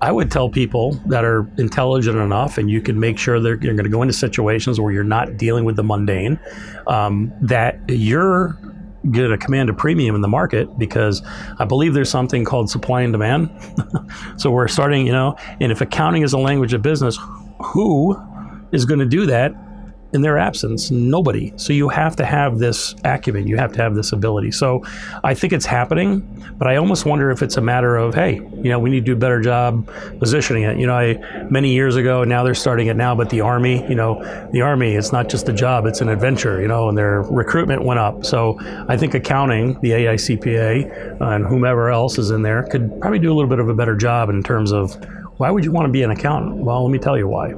I 0.01 0.11
would 0.11 0.31
tell 0.31 0.49
people 0.49 0.93
that 1.07 1.27
are 1.27 1.47
intelligent 1.59 2.17
enough 2.17 2.57
and 2.57 2.71
you 2.71 2.81
can 2.81 2.99
make 2.99 3.19
sure 3.19 3.39
they're, 3.39 3.63
you're 3.63 3.75
going 3.75 3.85
to 3.85 3.91
go 3.91 4.01
into 4.01 4.15
situations 4.15 4.81
where 4.81 4.93
you're 4.93 5.05
not 5.05 5.37
dealing 5.37 5.67
with 5.67 5.77
the 5.77 5.85
mundane, 5.85 6.41
um, 6.87 7.31
that 7.43 7.79
you're 7.87 8.59
going 9.11 9.31
to 9.31 9.37
command 9.37 9.69
a 9.69 9.75
premium 9.75 10.15
in 10.15 10.23
the 10.23 10.29
market 10.29 10.79
because 10.79 11.21
I 11.59 11.67
believe 11.67 11.93
there's 11.93 12.09
something 12.09 12.47
called 12.47 12.71
supply 12.71 13.03
and 13.03 13.13
demand. 13.13 13.51
so 14.39 14.51
we're 14.51 14.67
starting, 14.67 15.07
you 15.07 15.13
know, 15.13 15.37
and 15.61 15.71
if 15.71 15.83
accounting 15.83 16.23
is 16.23 16.33
a 16.33 16.39
language 16.39 16.73
of 16.73 16.81
business, 16.81 17.19
who 17.63 18.17
is 18.73 18.87
going 18.87 19.01
to 19.01 19.07
do 19.07 19.27
that 19.27 19.55
in 20.14 20.22
their 20.22 20.38
absence? 20.38 20.90
Nobody. 20.90 21.53
So 21.57 21.72
you 21.72 21.88
have 21.88 22.16
to 22.16 22.24
have 22.24 22.59
this 22.59 22.94
acumen, 23.05 23.46
you 23.46 23.57
have 23.57 23.72
to 23.72 23.83
have 23.83 23.94
this 23.94 24.12
ability. 24.12 24.53
So 24.53 24.85
I 25.22 25.35
think 25.35 25.53
it's 25.53 25.66
happening, 25.66 26.20
but 26.59 26.68
I 26.68 26.77
almost 26.77 27.05
wonder 27.05 27.31
if 27.31 27.42
it's 27.42 27.57
a 27.57 27.61
matter 27.61 27.96
of, 27.96 28.14
hey, 28.14 28.35
you 28.35 28.70
know, 28.70 28.79
we 28.79 28.90
need 28.90 29.00
to 29.00 29.07
do 29.07 29.12
a 29.14 29.16
better 29.16 29.40
job 29.40 29.88
positioning 30.18 30.62
it. 30.62 30.79
You 30.79 30.87
know, 30.87 30.94
I 30.94 31.18
many 31.50 31.72
years 31.72 31.96
ago, 31.96 32.24
now 32.24 32.44
they're 32.44 32.55
starting 32.55 32.87
it 32.87 32.96
now, 32.96 33.14
but 33.14 33.31
the 33.31 33.40
Army, 33.40 33.87
you 33.88 33.94
know, 33.94 34.22
the 34.53 34.61
Army, 34.61 34.94
it's 34.94 35.12
not 35.12 35.29
just 35.29 35.48
a 35.48 35.53
job, 35.53 35.87
it's 35.87 36.00
an 36.00 36.09
adventure, 36.09 36.61
you 36.61 36.68
know, 36.68 36.88
and 36.88 36.96
their 36.96 37.22
recruitment 37.22 37.85
went 37.85 38.00
up. 38.00 38.24
So 38.24 38.59
I 38.88 38.96
think 38.96 39.14
accounting, 39.14 39.81
the 39.81 39.90
AICPA, 39.90 41.20
uh, 41.20 41.24
and 41.24 41.44
whomever 41.44 41.90
else 41.90 42.18
is 42.18 42.31
in 42.31 42.42
there 42.42 42.62
could 42.64 43.00
probably 43.00 43.18
do 43.18 43.33
a 43.33 43.35
little 43.35 43.50
bit 43.50 43.59
of 43.59 43.68
a 43.68 43.74
better 43.74 43.96
job 43.96 44.31
in 44.31 44.42
terms 44.42 44.72
of 44.72 44.94
why 45.38 45.50
would 45.50 45.64
you 45.64 45.72
want 45.72 45.87
to 45.87 45.92
be 45.92 46.03
an 46.03 46.11
accountant? 46.11 46.57
Well, 46.57 46.85
let 46.85 46.92
me 46.92 46.98
tell 46.98 47.18
you 47.18 47.27
why 47.27 47.55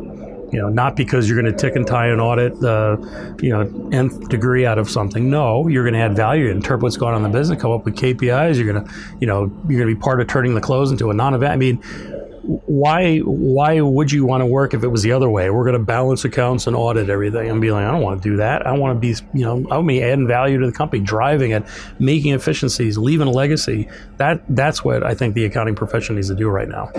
You 0.53 0.63
know, 0.63 0.69
not 0.69 0.95
because 0.97 1.29
you're 1.29 1.41
going 1.41 1.53
to 1.53 1.59
tick 1.59 1.75
and 1.75 1.87
tie 1.87 2.07
an 2.09 2.21
audit, 2.21 2.63
uh, 2.63 2.97
you 3.41 3.51
know, 3.51 3.63
nth 3.93 4.29
degree 4.29 4.65
out 4.65 4.79
of 4.79 4.89
something. 4.89 5.29
No, 5.29 5.67
you're 5.67 5.83
going 5.83 5.95
to 5.95 6.01
add 6.01 6.15
value, 6.15 6.51
interpret 6.51 6.83
what's 6.83 6.97
going 6.97 7.15
on 7.15 7.25
in 7.25 7.31
the 7.31 7.37
business, 7.37 7.61
come 7.61 7.73
up 7.73 7.85
with 7.85 7.97
KPIs. 7.97 8.57
You're 8.57 8.73
going 8.73 8.85
to, 8.85 8.95
you 9.21 9.27
know, 9.27 9.51
you're 9.69 9.81
going 9.81 9.89
to 9.89 9.95
be 9.95 10.01
part 10.01 10.21
of 10.21 10.29
turning 10.29 10.55
the 10.55 10.61
close 10.61 10.91
into 10.91 11.11
a 11.11 11.15
non-event. 11.15 11.53
I 11.53 11.57
mean, 11.57 11.83
why 12.47 13.19
why 13.19 13.81
would 13.81 14.13
you 14.13 14.25
want 14.25 14.41
to 14.43 14.47
work 14.47 14.73
if 14.73 14.85
it 14.85 14.89
was 14.89 15.03
the 15.03 15.13
other 15.13 15.29
way? 15.29 15.51
We're 15.51 15.65
going 15.65 15.79
to 15.79 15.85
balance 15.85 16.25
accounts 16.25 16.67
and 16.67 16.77
audit 16.77 17.11
everything 17.11 17.51
and 17.51 17.61
be 17.61 17.71
like, 17.71 17.85
I 17.85 17.91
don't 17.91 18.03
want 18.03 18.23
to 18.23 18.29
do 18.29 18.37
that. 18.37 18.67
I 18.67 18.73
want 18.73 18.95
to 18.97 19.01
be, 19.01 19.17
you 19.37 19.45
know, 19.45 19.57
I 19.71 19.79
want 19.79 19.85
to 19.85 19.89
be 19.89 20.03
adding 20.03 20.29
value 20.29 20.61
to 20.61 20.67
the 20.67 20.73
company, 20.73 21.03
driving 21.03 21.51
it, 21.51 21.65
making 21.99 22.35
efficiencies, 22.35 22.99
leaving 22.99 23.27
a 23.27 23.33
legacy. 23.33 23.89
That 24.19 24.43
that's 24.49 24.85
what 24.85 25.03
I 25.03 25.15
think 25.15 25.35
the 25.35 25.45
accounting 25.45 25.75
profession 25.75 26.15
needs 26.15 26.29
to 26.29 26.37
do 26.37 26.49
right 26.49 26.69
now. 26.69 26.91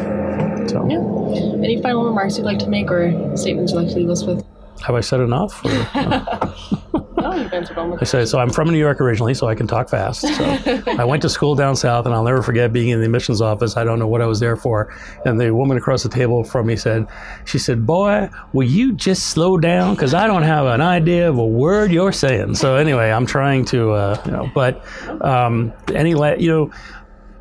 So, 0.67 0.88
yeah. 0.89 1.63
Any 1.63 1.82
final 1.82 2.06
remarks 2.06 2.38
you'd 2.38 2.45
like 2.45 2.60
to 2.60 2.69
make 2.69 2.91
or 2.91 3.36
statements 3.38 3.71
you'd 3.71 3.80
like 3.80 3.89
to 3.89 3.95
leave 3.95 4.10
us 4.10 4.23
with? 4.23 4.45
Have 4.86 4.95
I 4.95 5.01
said 5.01 5.21
enough? 5.21 5.63
Or, 5.65 5.71
I 7.19 8.03
say 8.03 8.25
so. 8.25 8.39
I'm 8.39 8.49
from 8.49 8.69
New 8.69 8.77
York 8.77 9.01
originally, 9.01 9.34
so 9.34 9.47
I 9.47 9.56
can 9.56 9.67
talk 9.67 9.89
fast. 9.89 10.21
So 10.21 10.84
I 10.97 11.03
went 11.03 11.21
to 11.23 11.30
school 11.30 11.56
down 11.56 11.75
south, 11.75 12.06
and 12.06 12.13
I'll 12.13 12.23
never 12.23 12.41
forget 12.41 12.71
being 12.71 12.89
in 12.89 12.99
the 12.99 13.06
admissions 13.06 13.41
office. 13.41 13.75
I 13.77 13.84
don't 13.84 13.99
know 13.99 14.08
what 14.08 14.21
I 14.21 14.25
was 14.25 14.39
there 14.39 14.56
for, 14.56 14.93
and 15.25 15.39
the 15.39 15.53
woman 15.53 15.77
across 15.77 16.03
the 16.03 16.10
table 16.10 16.43
from 16.43 16.67
me 16.67 16.75
said, 16.75 17.08
"She 17.45 17.60
said, 17.60 17.86
boy, 17.86 18.30
will 18.53 18.67
you 18.67 18.93
just 18.93 19.27
slow 19.27 19.58
down? 19.58 19.95
Because 19.95 20.13
I 20.13 20.27
don't 20.27 20.43
have 20.43 20.65
an 20.67 20.82
idea 20.82 21.30
of 21.30 21.38
a 21.38 21.45
word 21.45 21.91
you're 21.91 22.12
saying." 22.12 22.56
So 22.56 22.75
anyway, 22.75 23.12
I'm 23.12 23.25
trying 23.25 23.65
to, 23.65 23.91
uh, 23.91 24.21
you 24.25 24.32
know, 24.32 24.51
but 24.53 24.84
um, 25.21 25.73
any, 25.93 26.12
you 26.12 26.51
know 26.51 26.71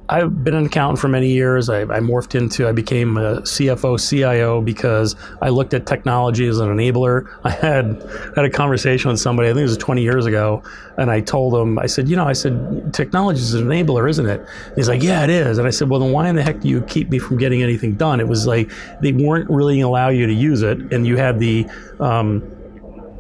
I've 0.09 0.45
been 0.45 0.55
an 0.55 0.67
accountant 0.67 1.01
for 1.01 1.09
many 1.09 1.29
years. 1.29 1.69
I, 1.69 1.83
I, 1.83 2.01
morphed 2.01 2.35
into, 2.35 2.69
I 2.69 2.73
became 2.73 3.17
a 3.17 3.41
CFO, 3.43 3.99
CIO 4.09 4.61
because 4.61 5.17
I 5.43 5.49
looked 5.49 5.75
at 5.75 5.87
technology 5.87 6.47
as 6.47 6.61
an 6.61 6.69
enabler. 6.69 7.29
I 7.43 7.51
had 7.51 8.09
had 8.37 8.45
a 8.45 8.51
conversation 8.51 9.11
with 9.11 9.19
somebody, 9.19 9.49
I 9.49 9.53
think 9.53 9.61
it 9.61 9.65
was 9.65 9.77
20 9.79 10.03
years 10.03 10.27
ago, 10.27 10.63
and 10.97 11.11
I 11.11 11.21
told 11.21 11.55
him, 11.55 11.79
I 11.79 11.87
said, 11.87 12.09
you 12.09 12.15
know, 12.15 12.27
I 12.27 12.35
said, 12.35 12.95
technology 12.95 13.41
is 13.41 13.55
an 13.55 13.67
enabler, 13.67 14.09
isn't 14.09 14.27
it? 14.27 14.41
And 14.41 14.77
he's 14.77 14.89
like, 14.89 15.03
yeah, 15.03 15.25
it 15.25 15.31
is. 15.31 15.59
And 15.59 15.67
I 15.67 15.71
said, 15.71 15.91
well, 15.91 15.99
then 15.99 16.13
why 16.13 16.29
in 16.29 16.37
the 16.37 16.43
heck 16.43 16.61
do 16.61 16.69
you 16.69 16.83
keep 16.83 17.11
me 17.11 17.19
from 17.19 17.37
getting 17.37 17.63
anything 17.63 17.95
done? 17.95 18.21
It 18.21 18.29
was 18.29 18.47
like 18.47 18.71
they 19.01 19.13
weren't 19.13 19.51
really 19.51 19.81
allow 19.81 20.11
you 20.11 20.27
to 20.27 20.33
use 20.33 20.63
it, 20.63 20.93
and 20.93 21.07
you 21.07 21.17
had 21.17 21.41
the 21.41 21.67
um, 21.99 22.56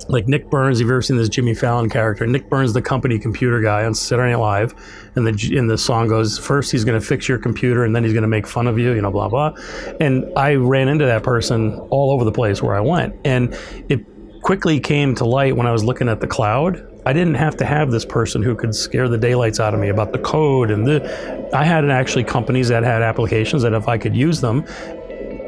like 0.08 0.28
Nick 0.28 0.50
Burns, 0.50 0.80
you've 0.80 0.90
ever 0.90 1.02
seen 1.02 1.16
this 1.16 1.28
Jimmy 1.28 1.54
Fallon 1.54 1.88
character? 1.88 2.26
Nick 2.26 2.48
Burns, 2.48 2.72
the 2.72 2.82
company 2.82 3.18
computer 3.18 3.60
guy 3.60 3.84
on 3.84 3.94
Saturday 3.94 4.32
Night 4.32 4.40
Live, 4.40 4.74
and 5.16 5.26
the 5.26 5.56
and 5.56 5.68
the 5.68 5.78
song 5.78 6.08
goes, 6.08 6.38
first 6.38 6.72
he's 6.72 6.84
going 6.84 6.98
to 6.98 7.04
fix 7.04 7.28
your 7.28 7.38
computer, 7.38 7.84
and 7.84 7.94
then 7.94 8.04
he's 8.04 8.12
going 8.12 8.22
to 8.22 8.28
make 8.28 8.46
fun 8.46 8.66
of 8.66 8.78
you, 8.78 8.92
you 8.92 9.02
know, 9.02 9.10
blah 9.10 9.28
blah. 9.28 9.52
And 10.00 10.26
I 10.36 10.54
ran 10.54 10.88
into 10.88 11.06
that 11.06 11.22
person 11.22 11.74
all 11.90 12.12
over 12.12 12.24
the 12.24 12.32
place 12.32 12.62
where 12.62 12.76
I 12.76 12.80
went, 12.80 13.14
and 13.24 13.58
it 13.88 14.04
quickly 14.42 14.78
came 14.78 15.14
to 15.16 15.24
light 15.24 15.56
when 15.56 15.66
I 15.66 15.72
was 15.72 15.82
looking 15.82 16.08
at 16.08 16.20
the 16.20 16.26
cloud. 16.26 16.86
I 17.04 17.12
didn't 17.12 17.34
have 17.34 17.56
to 17.58 17.64
have 17.64 17.90
this 17.90 18.04
person 18.04 18.42
who 18.42 18.54
could 18.56 18.74
scare 18.74 19.08
the 19.08 19.18
daylights 19.18 19.60
out 19.60 19.74
of 19.74 19.80
me 19.80 19.88
about 19.88 20.12
the 20.12 20.18
code 20.18 20.70
and 20.70 20.86
the. 20.86 21.50
I 21.52 21.64
had 21.64 21.88
actually 21.88 22.24
companies 22.24 22.68
that 22.68 22.82
had 22.82 23.02
applications 23.02 23.62
that 23.62 23.72
if 23.72 23.88
I 23.88 23.96
could 23.96 24.16
use 24.16 24.40
them, 24.40 24.64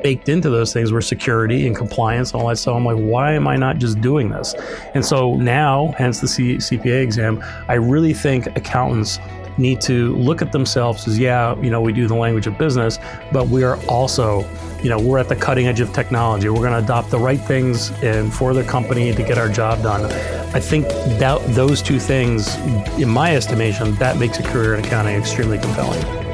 baked 0.03 0.29
into 0.29 0.51
those 0.51 0.73
things 0.73 0.93
were 0.93 1.01
security 1.01 1.67
and 1.67 1.77
compliance 1.77 2.33
and 2.33 2.41
all 2.41 2.49
that 2.49 2.57
stuff. 2.57 2.77
I'm 2.77 2.85
like, 2.85 2.97
why 2.97 3.33
am 3.33 3.47
I 3.47 3.57
not 3.57 3.79
just 3.79 4.01
doing 4.01 4.29
this? 4.29 4.55
And 4.95 5.05
so 5.05 5.37
now, 5.37 5.95
hence 5.99 6.21
the 6.21 6.29
C- 6.29 6.57
CPA 6.57 7.03
exam, 7.03 7.43
I 7.69 7.75
really 7.75 8.15
think 8.15 8.47
accountants 8.57 9.19
need 9.59 9.81
to 9.83 10.15
look 10.17 10.41
at 10.41 10.53
themselves 10.53 11.07
as, 11.09 11.19
yeah, 11.19 11.57
you 11.61 11.71
know, 11.71 11.81
we 11.81 11.93
do 11.93 12.07
the 12.07 12.15
language 12.15 12.47
of 12.47 12.57
business, 12.57 12.99
but 13.33 13.49
we 13.49 13.65
are 13.65 13.77
also, 13.87 14.49
you 14.83 14.89
know, 14.89 14.99
we're 14.99 15.19
at 15.19 15.29
the 15.29 15.37
cutting 15.37 15.67
edge 15.67 15.81
of 15.81 15.93
technology. 15.93 16.49
We're 16.49 16.61
going 16.61 16.73
to 16.73 16.79
adopt 16.79 17.11
the 17.11 17.19
right 17.19 17.41
things 17.41 17.91
and 18.03 18.33
for 18.33 18.55
the 18.55 18.63
company 18.63 19.13
to 19.13 19.23
get 19.23 19.37
our 19.37 19.49
job 19.49 19.83
done. 19.83 20.05
I 20.55 20.61
think 20.61 20.89
that 21.19 21.45
those 21.55 21.83
two 21.83 21.99
things, 21.99 22.55
in 22.99 23.09
my 23.09 23.35
estimation, 23.35 23.97
that 23.97 24.17
makes 24.17 24.39
a 24.39 24.43
career 24.45 24.75
in 24.75 24.85
accounting 24.85 25.17
extremely 25.17 25.59
compelling. 25.59 26.28